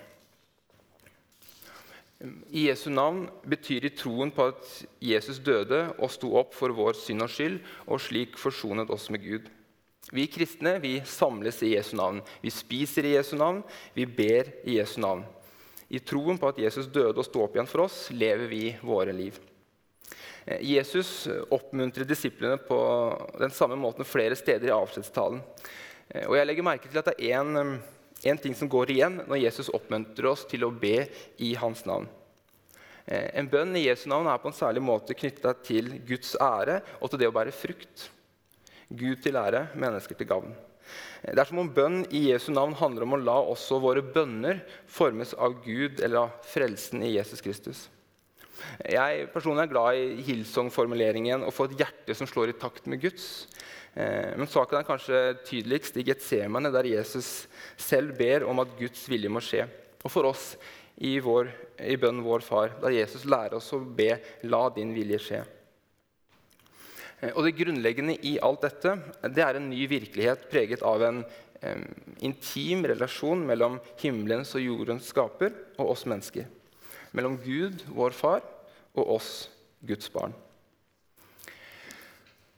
I 2.53 2.67
Jesu 2.67 2.91
navn 2.93 3.23
betyr 3.49 3.87
i 3.87 3.93
troen 3.97 4.29
på 4.33 4.51
at 4.51 4.67
Jesus 5.01 5.39
døde 5.41 5.87
og 5.97 6.11
sto 6.13 6.35
opp 6.37 6.53
for 6.53 6.73
vår 6.77 6.99
synd 6.99 7.25
og 7.25 7.31
skyld, 7.33 7.57
og 7.89 8.01
slik 8.03 8.37
forsonet 8.37 8.93
oss 8.93 9.09
med 9.13 9.23
Gud. 9.25 9.49
Vi 10.13 10.27
kristne 10.29 10.75
vi 10.83 10.99
samles 11.07 11.61
i 11.65 11.73
Jesu 11.73 11.95
navn. 11.97 12.21
Vi 12.43 12.53
spiser 12.53 13.07
i 13.07 13.15
Jesu 13.15 13.35
navn, 13.39 13.63
vi 13.95 14.05
ber 14.05 14.51
i 14.65 14.77
Jesu 14.77 14.99
navn. 15.01 15.23
I 15.91 15.99
troen 15.99 16.37
på 16.39 16.51
at 16.51 16.59
Jesus 16.61 16.87
døde 16.87 17.17
og 17.17 17.25
sto 17.25 17.41
opp 17.43 17.57
igjen 17.57 17.69
for 17.69 17.87
oss, 17.87 18.05
lever 18.13 18.47
vi 18.51 18.63
våre 18.85 19.15
liv. 19.15 19.39
Eh, 20.45 20.61
Jesus 20.75 21.27
oppmuntrer 21.49 22.07
disiplene 22.07 22.57
på 22.57 22.79
den 23.39 23.53
samme 23.53 23.77
måten 23.79 24.07
flere 24.07 24.37
steder 24.37 24.69
i 24.69 24.75
avskjedstalen. 24.77 25.41
Eh, 26.11 26.27
og 26.27 26.37
jeg 26.37 26.47
legger 26.47 26.67
merke 26.67 26.91
til 26.91 27.01
at 27.01 27.11
det 27.11 27.17
er 27.19 27.41
én 27.41 27.79
en 28.23 28.37
ting 28.37 28.55
som 28.57 28.69
går 28.69 28.91
igjen 28.93 29.21
når 29.25 29.41
Jesus 29.41 29.71
oppmuntrer 29.73 30.29
oss 30.29 30.43
til 30.49 30.65
å 30.67 30.73
be 30.73 31.07
i 31.41 31.53
hans 31.57 31.85
navn. 31.89 32.07
Eh, 33.05 33.31
en 33.39 33.49
bønn 33.49 33.73
i 33.77 33.87
Jesu 33.87 34.07
navn 34.11 34.29
er 34.29 34.41
på 34.41 34.51
en 34.51 34.57
særlig 34.57 34.83
måte 34.85 35.17
knytta 35.17 35.55
til 35.65 35.95
Guds 36.07 36.35
ære 36.37 36.81
og 36.99 37.09
til 37.09 37.21
det 37.21 37.31
å 37.31 37.35
bære 37.35 37.55
frukt. 37.55 38.09
Gud 38.91 39.23
til 39.23 39.39
ære, 39.39 39.69
mennesker 39.79 40.19
til 40.19 40.29
gavn. 40.29 40.53
Eh, 41.23 41.31
det 41.33 41.41
er 41.41 41.49
som 41.49 41.63
om 41.63 41.71
bønn 41.73 42.03
i 42.13 42.27
Jesu 42.29 42.51
navn 42.53 42.77
handler 42.77 43.07
om 43.07 43.17
å 43.17 43.23
la 43.23 43.39
også 43.41 43.81
våre 43.81 44.05
bønner 44.05 44.61
formes 44.85 45.33
av 45.33 45.57
Gud 45.65 46.03
eller 46.03 46.27
av 46.27 46.45
frelsen 46.45 47.01
i 47.07 47.15
Jesus 47.15 47.41
Kristus. 47.41 47.87
Jeg 48.85 49.27
personlig 49.33 49.65
er 49.65 49.71
glad 49.71 49.99
i 49.99 50.23
Hillsong-formuleringen 50.27 51.45
å 51.47 51.53
få 51.53 51.69
et 51.69 51.77
hjerte 51.83 52.15
som 52.17 52.29
slår 52.29 52.53
i 52.53 52.57
takt 52.59 52.87
med 52.91 53.01
Guds. 53.03 53.47
Eh, 53.93 54.33
men 54.39 54.47
saken 54.47 54.79
er 54.79 54.87
kanskje 54.87 55.21
tydeligst 55.47 55.97
i 55.99 56.05
Getsemane, 56.07 56.71
der 56.71 56.87
Jesus 56.87 57.47
selv 57.75 58.15
ber 58.19 58.45
om 58.47 58.61
at 58.63 58.75
Guds 58.79 59.03
vilje 59.11 59.31
må 59.31 59.43
skje. 59.43 59.65
Og 60.01 60.11
for 60.11 60.29
oss 60.31 60.53
i, 61.01 61.17
vår, 61.23 61.49
i 61.83 61.97
bønnen 61.99 62.23
Vår 62.23 62.45
Far, 62.45 62.75
der 62.81 62.95
Jesus 62.95 63.25
lærer 63.25 63.57
oss 63.57 63.71
å 63.73 63.81
be 63.81 64.15
'La 64.43 64.69
din 64.69 64.93
vilje 64.95 65.19
skje'. 65.19 65.43
Eh, 67.21 67.31
og 67.35 67.43
Det 67.45 67.57
grunnleggende 67.57 68.17
i 68.25 68.37
alt 68.41 68.61
dette 68.61 68.97
det 69.29 69.43
er 69.43 69.59
en 69.59 69.69
ny 69.69 69.85
virkelighet 69.87 70.49
preget 70.49 70.83
av 70.83 71.03
en 71.03 71.23
eh, 71.61 71.83
intim 72.21 72.85
relasjon 72.85 73.45
mellom 73.45 73.79
himmelens 74.01 74.55
og 74.55 74.65
jordens 74.65 75.11
skaper 75.11 75.53
og 75.77 75.93
oss 75.95 76.05
mennesker. 76.05 76.47
Mellom 77.11 77.37
Gud, 77.43 77.83
vår 77.91 78.15
Far, 78.15 78.45
og 78.95 79.15
oss, 79.17 79.49
Guds 79.79 80.11
barn. 80.13 80.33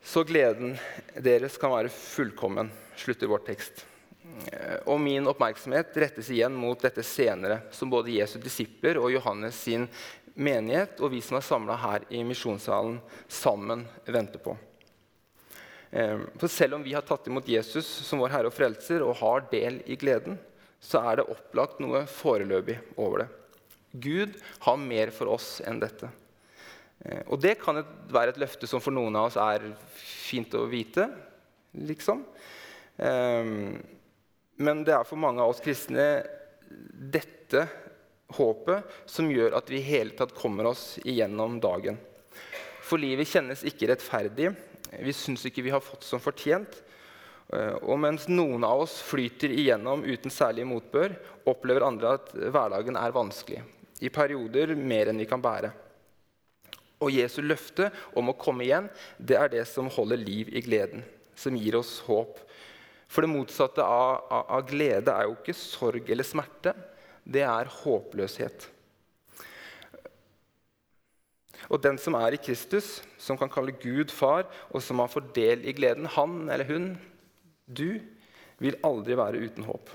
Så 0.03 0.25
gleden 0.27 0.75
deres 1.15 1.55
kan 1.57 1.71
være 1.71 1.91
fullkommen, 1.93 2.71
slutter 2.99 3.29
vår 3.31 3.45
tekst. 3.47 3.85
Og 4.89 4.99
min 4.99 5.27
oppmerksomhet 5.29 5.95
rettes 5.99 6.29
igjen 6.33 6.55
mot 6.57 6.79
dette 6.81 7.03
senere, 7.05 7.61
som 7.71 7.91
både 7.91 8.15
Jesu 8.17 8.37
disipler 8.41 8.99
og 8.99 9.13
Johannes 9.13 9.57
sin 9.65 9.87
menighet 10.33 10.99
og 11.01 11.13
vi 11.13 11.21
som 11.21 11.37
er 11.37 11.45
samla 11.45 11.77
her 11.77 12.05
i 12.09 12.23
misjonssalen, 12.25 12.97
sammen 13.29 13.85
venter 14.05 14.41
på. 14.41 14.55
Ehm, 15.93 16.25
for 16.41 16.49
selv 16.49 16.79
om 16.79 16.83
vi 16.83 16.95
har 16.95 17.05
tatt 17.05 17.27
imot 17.29 17.47
Jesus 17.49 17.85
som 17.85 18.23
vår 18.23 18.33
Herre 18.33 18.49
og 18.49 18.55
Frelser 18.55 19.05
og 19.05 19.19
har 19.21 19.45
del 19.51 19.81
i 19.85 19.97
gleden, 19.99 20.39
så 20.81 21.03
er 21.05 21.19
det 21.19 21.29
opplagt 21.29 21.79
noe 21.83 22.03
foreløpig 22.09 22.79
over 22.97 23.23
det. 23.23 23.29
Gud 23.93 24.35
har 24.65 24.77
mer 24.81 25.13
for 25.13 25.29
oss 25.35 25.59
enn 25.65 25.79
dette. 25.81 26.09
Eh, 27.05 27.21
og 27.27 27.39
det 27.43 27.59
kan 27.61 27.81
være 28.09 28.33
et 28.33 28.41
løfte 28.41 28.69
som 28.69 28.81
for 28.83 28.95
noen 28.95 29.15
av 29.19 29.29
oss 29.29 29.39
er 29.41 29.69
fint 30.01 30.53
å 30.57 30.65
vite, 30.71 31.07
liksom. 31.77 32.23
Ehm, 32.97 33.81
men 34.61 34.83
det 34.85 34.95
er 34.95 35.05
for 35.07 35.21
mange 35.21 35.41
av 35.41 35.53
oss 35.53 35.61
kristne 35.63 36.23
dette 37.13 37.65
håpet 38.33 38.89
som 39.09 39.29
gjør 39.29 39.57
at 39.57 39.69
vi 39.69 39.79
i 39.81 39.85
hele 39.85 40.15
tatt 40.17 40.33
kommer 40.37 40.71
oss 40.71 40.95
igjennom 41.03 41.59
dagen. 41.61 41.99
For 42.83 43.01
livet 43.01 43.29
kjennes 43.29 43.63
ikke 43.67 43.89
rettferdig. 43.91 44.51
Vi 44.93 45.13
syns 45.15 45.45
ikke 45.47 45.63
vi 45.65 45.73
har 45.73 45.83
fått 45.83 46.05
som 46.05 46.21
fortjent. 46.21 46.81
Eh, 47.53 47.77
og 47.81 47.99
mens 48.01 48.27
noen 48.31 48.65
av 48.65 48.85
oss 48.85 48.97
flyter 49.05 49.53
igjennom 49.53 50.05
uten 50.05 50.33
særlig 50.33 50.65
motbør, 50.69 51.15
opplever 51.49 51.85
andre 51.85 52.17
at 52.17 52.33
hverdagen 52.33 52.97
er 52.99 53.15
vanskelig. 53.15 53.63
I 54.03 54.11
perioder 54.11 54.75
mer 54.75 55.11
enn 55.11 55.21
vi 55.21 55.29
kan 55.29 55.41
bære. 55.43 55.71
Og 57.03 57.11
Jesu 57.11 57.41
løfte 57.43 57.89
om 58.19 58.31
å 58.31 58.37
komme 58.39 58.65
igjen 58.67 58.89
det 59.17 59.39
er 59.39 59.51
det 59.51 59.63
som 59.69 59.91
holder 59.91 60.19
liv 60.19 60.51
i 60.55 60.63
gleden, 60.63 61.03
som 61.35 61.55
gir 61.57 61.79
oss 61.79 61.97
håp. 62.07 62.37
For 63.11 63.23
det 63.23 63.33
motsatte 63.33 63.83
av, 63.83 64.23
av, 64.31 64.45
av 64.57 64.67
glede 64.69 65.13
er 65.13 65.27
jo 65.27 65.35
ikke 65.37 65.55
sorg 65.57 66.07
eller 66.09 66.27
smerte. 66.27 66.73
Det 67.23 67.43
er 67.45 67.71
håpløshet. 67.83 68.69
Og 71.71 71.79
den 71.83 71.99
som 72.01 72.15
er 72.19 72.35
i 72.35 72.41
Kristus, 72.41 73.01
som 73.21 73.37
kan 73.39 73.51
kalle 73.51 73.75
Gud 73.79 74.11
far, 74.11 74.47
og 74.71 74.83
som 74.83 74.99
har 74.99 75.11
fordel 75.11 75.61
del 75.61 75.69
i 75.69 75.75
gleden, 75.75 76.09
han 76.17 76.49
eller 76.51 76.67
hun, 76.67 76.89
du, 77.67 78.01
vil 78.63 78.79
aldri 78.85 79.15
være 79.17 79.43
uten 79.43 79.65
håp. 79.67 79.91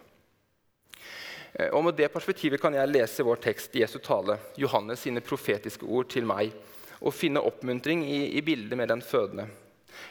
Eh, 1.55 1.71
og 1.73 1.85
Med 1.85 1.97
det 1.97 2.11
perspektivet 2.13 2.61
kan 2.61 2.75
jeg 2.75 2.91
lese 2.91 3.27
vår 3.27 3.41
tekst 3.45 3.77
i 3.77 3.85
Jesu 3.85 3.99
tale, 3.99 4.39
Johannes 4.57 5.05
sine 5.07 5.21
profetiske 5.25 5.87
ord 5.87 6.11
til 6.13 6.27
meg 6.29 6.53
og 6.99 7.15
finne 7.15 7.43
oppmuntring 7.45 8.03
i, 8.05 8.39
i 8.39 8.43
bildet 8.43 8.79
med 8.79 8.91
den 8.91 9.03
fødende. 9.03 9.47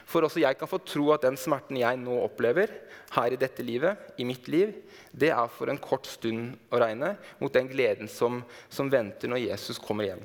For 0.07 0.23
også 0.23 0.41
jeg 0.41 0.57
kan 0.59 0.69
få 0.69 0.79
tro 0.83 1.09
at 1.13 1.23
den 1.23 1.37
smerten 1.39 1.79
jeg 1.79 1.99
nå 1.99 2.15
opplever, 2.23 2.71
her 3.15 3.31
i 3.31 3.39
dette 3.39 3.63
livet, 3.63 3.99
i 4.19 4.25
mitt 4.27 4.47
liv, 4.51 4.73
det 5.11 5.29
er 5.31 5.51
for 5.51 5.71
en 5.71 5.79
kort 5.79 6.07
stund 6.09 6.57
å 6.71 6.79
regne 6.81 7.13
mot 7.39 7.53
den 7.53 7.69
gleden 7.71 8.09
som, 8.11 8.41
som 8.69 8.91
venter 8.91 9.31
når 9.31 9.45
Jesus 9.45 9.79
kommer 9.79 10.07
igjen. 10.07 10.23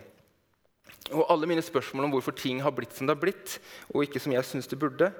Og 1.12 1.26
alle 1.30 1.48
mine 1.50 1.62
spørsmål 1.62 2.06
om 2.06 2.14
hvorfor 2.14 2.34
ting 2.38 2.62
har 2.62 2.74
blitt 2.74 2.94
som 2.96 3.08
det 3.08 3.16
har 3.16 3.22
blitt, 3.22 3.58
og 3.90 4.06
ikke 4.06 4.22
som 4.22 4.34
jeg 4.34 4.46
syns 4.48 4.70
det 4.70 4.78
burde, 4.80 5.10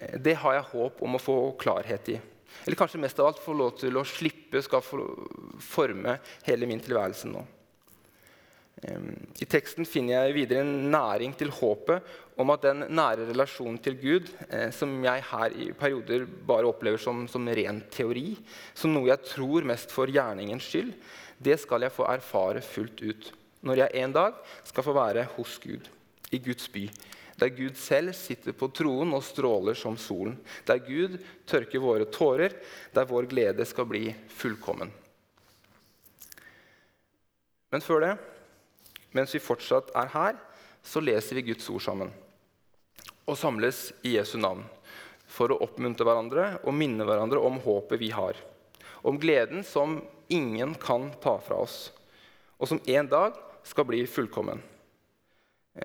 eh, 0.00 0.16
det 0.20 0.38
har 0.42 0.56
jeg 0.56 0.70
håp 0.72 1.02
om 1.04 1.16
å 1.16 1.22
få 1.22 1.38
klarhet 1.60 2.12
i. 2.16 2.18
Eller 2.64 2.78
kanskje 2.78 3.00
mest 3.02 3.20
av 3.20 3.30
alt 3.30 3.42
få 3.42 3.54
lov 3.56 3.76
til 3.80 3.96
å 3.98 4.06
slippe 4.06 4.62
skal 4.64 4.84
forme 4.84 6.18
hele 6.48 6.68
min 6.68 6.82
tilværelse 6.82 7.30
nå. 7.30 7.44
I 8.78 9.46
teksten 9.50 9.86
finner 9.88 10.28
jeg 10.28 10.36
videre 10.36 10.62
en 10.62 10.90
næring 10.92 11.32
til 11.38 11.50
håpet 11.50 12.04
om 12.38 12.52
at 12.54 12.62
den 12.62 12.84
nære 12.94 13.26
relasjonen 13.32 13.80
til 13.82 13.96
Gud, 13.98 14.28
eh, 14.46 14.70
som 14.70 14.92
jeg 15.02 15.24
her 15.32 15.56
i 15.58 15.72
perioder 15.74 16.28
bare 16.46 16.68
opplever 16.68 17.02
som, 17.02 17.24
som 17.26 17.48
ren 17.48 17.80
teori, 17.90 18.36
som 18.78 18.94
noe 18.94 19.10
jeg 19.10 19.24
tror 19.32 19.66
mest 19.66 19.90
for 19.90 20.06
gjerningens 20.06 20.68
skyld, 20.70 20.92
det 21.42 21.58
skal 21.58 21.86
jeg 21.86 21.94
få 21.94 22.06
erfare 22.06 22.62
fullt 22.62 23.02
ut 23.02 23.32
når 23.66 23.82
jeg 23.82 24.04
en 24.04 24.14
dag 24.14 24.36
skal 24.66 24.86
få 24.86 24.94
være 24.94 25.24
hos 25.34 25.56
Gud, 25.58 25.88
i 26.30 26.38
Guds 26.38 26.68
by, 26.70 26.84
der 27.38 27.52
Gud 27.54 27.76
selv 27.78 28.14
sitter 28.18 28.54
på 28.56 28.70
troen 28.74 29.12
og 29.14 29.22
stråler 29.26 29.76
som 29.78 29.96
solen, 30.00 30.36
der 30.66 30.82
Gud 30.82 31.18
tørker 31.46 31.82
våre 31.82 32.08
tårer, 32.10 32.56
der 32.94 33.06
vår 33.08 33.28
glede 33.30 33.66
skal 33.68 33.86
bli 33.90 34.10
fullkommen. 34.34 34.90
Men 37.68 37.84
før 37.84 38.04
det 38.04 38.14
mens 39.16 39.32
vi 39.34 39.40
fortsatt 39.40 39.92
er 39.96 40.10
her, 40.12 40.40
så 40.84 41.00
leser 41.00 41.38
vi 41.38 41.50
Guds 41.50 41.68
ord 41.72 41.84
sammen 41.84 42.10
og 43.28 43.36
samles 43.36 43.90
i 44.08 44.14
Jesu 44.16 44.38
navn 44.40 44.62
for 45.28 45.52
å 45.52 45.58
oppmuntre 45.66 46.06
hverandre 46.08 46.46
og 46.62 46.72
minne 46.72 47.04
hverandre 47.04 47.42
om 47.44 47.58
håpet 47.60 48.00
vi 48.00 48.08
har. 48.14 48.38
Om 49.04 49.18
gleden 49.20 49.60
som 49.68 49.98
ingen 50.32 50.72
kan 50.80 51.10
ta 51.20 51.36
fra 51.44 51.60
oss, 51.60 51.90
og 52.56 52.70
som 52.70 52.80
en 52.88 53.10
dag 53.10 53.36
skal 53.68 53.86
bli 53.88 54.00
fullkommen. 54.08 54.62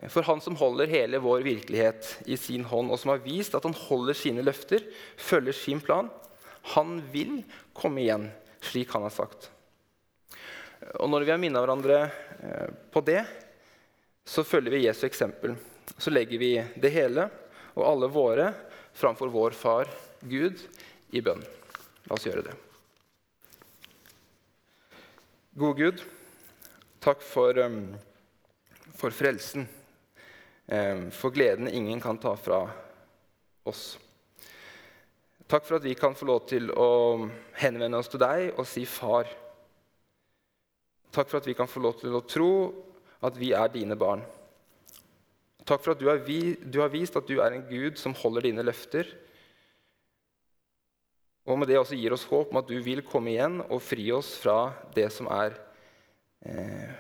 For 0.09 0.25
han 0.25 0.41
som 0.41 0.55
holder 0.57 0.89
hele 0.89 1.21
vår 1.21 1.43
virkelighet 1.45 2.07
i 2.25 2.37
sin 2.39 2.65
hånd, 2.65 2.89
og 2.91 2.99
som 2.99 3.13
har 3.13 3.21
vist 3.25 3.53
at 3.55 3.65
han 3.67 3.75
holder 3.77 4.17
sine 4.17 4.45
løfter, 4.45 4.85
følger 5.17 5.53
sin 5.53 5.81
plan, 5.83 6.09
han 6.73 6.97
vil 7.13 7.41
komme 7.75 8.01
igjen, 8.01 8.29
slik 8.63 8.93
han 8.95 9.05
har 9.05 9.13
sagt. 9.13 9.49
Og 10.99 11.09
når 11.11 11.25
vi 11.25 11.31
har 11.31 11.41
minnet 11.41 11.61
hverandre 11.61 11.99
eh, 12.07 12.73
på 12.91 13.03
det, 13.05 13.21
så 14.25 14.43
følger 14.47 14.73
vi 14.73 14.85
Jesu 14.85 15.05
eksempel. 15.07 15.55
Så 15.97 16.11
legger 16.11 16.39
vi 16.39 16.53
det 16.79 16.93
hele 16.95 17.27
og 17.73 17.85
alle 17.87 18.09
våre 18.11 18.49
framfor 18.95 19.31
vår 19.33 19.57
far 19.57 19.91
Gud 20.21 20.61
i 21.13 21.21
bønn. 21.21 21.43
La 22.07 22.17
oss 22.17 22.27
gjøre 22.27 22.45
det. 22.47 22.55
Gode 25.59 25.77
Gud, 25.77 26.03
takk 27.03 27.21
for, 27.21 27.57
um, 27.61 27.93
for 28.97 29.13
frelsen, 29.13 29.67
for 31.13 31.29
gleden 31.35 31.67
ingen 31.69 31.99
kan 32.01 32.17
ta 32.17 32.33
fra 32.39 32.63
oss. 33.69 33.97
Takk 35.47 35.67
for 35.67 35.77
at 35.77 35.85
vi 35.85 35.93
kan 35.93 36.15
få 36.17 36.25
lov 36.25 36.45
til 36.49 36.71
å 36.71 37.27
henvende 37.61 37.99
oss 37.99 38.09
til 38.09 38.21
deg 38.23 38.55
og 38.57 38.65
si 38.65 38.85
'far'. 38.87 39.29
Takk 41.13 41.29
for 41.29 41.37
at 41.37 41.47
vi 41.47 41.53
kan 41.53 41.69
få 41.69 41.83
lov 41.83 41.99
til 41.99 42.15
å 42.15 42.23
tro 42.25 42.53
at 43.21 43.37
vi 43.37 43.51
er 43.53 43.67
dine 43.69 43.95
barn. 43.95 44.23
Takk 45.63 45.83
for 45.83 45.93
at 45.93 46.01
du 46.01 46.09
har, 46.09 46.89
vist 46.89 47.15
at 47.15 47.27
du 47.27 47.37
er 47.39 47.53
en 47.53 47.67
Gud 47.69 47.99
som 48.01 48.15
holder 48.17 48.49
dine 48.49 48.65
løfter. 48.65 49.07
Og 51.45 51.59
med 51.59 51.67
det 51.67 51.77
også 51.77 51.99
gir 51.99 52.15
oss 52.15 52.25
håp 52.27 52.51
om 52.51 52.59
at 52.59 52.67
du 52.67 52.79
vil 52.81 53.03
komme 53.05 53.31
igjen 53.35 53.61
og 53.67 53.81
fri 53.83 54.09
oss 54.15 54.33
fra 54.41 54.73
det 54.95 55.09
som 55.11 55.27
er 55.27 55.55
eh, 56.47 56.91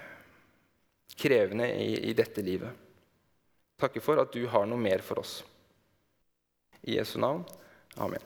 krevende 1.17 1.67
i, 1.73 2.11
i 2.11 2.15
dette 2.15 2.43
livet. 2.43 2.82
Takker 3.79 4.03
for 4.03 4.21
at 4.21 4.33
du 4.33 4.45
har 4.47 4.67
noe 4.69 4.79
mer 4.79 5.03
for 5.05 5.19
oss. 5.19 5.41
I 6.81 6.97
Jesu 6.97 7.19
navn. 7.19 7.43
Amen. 7.97 8.21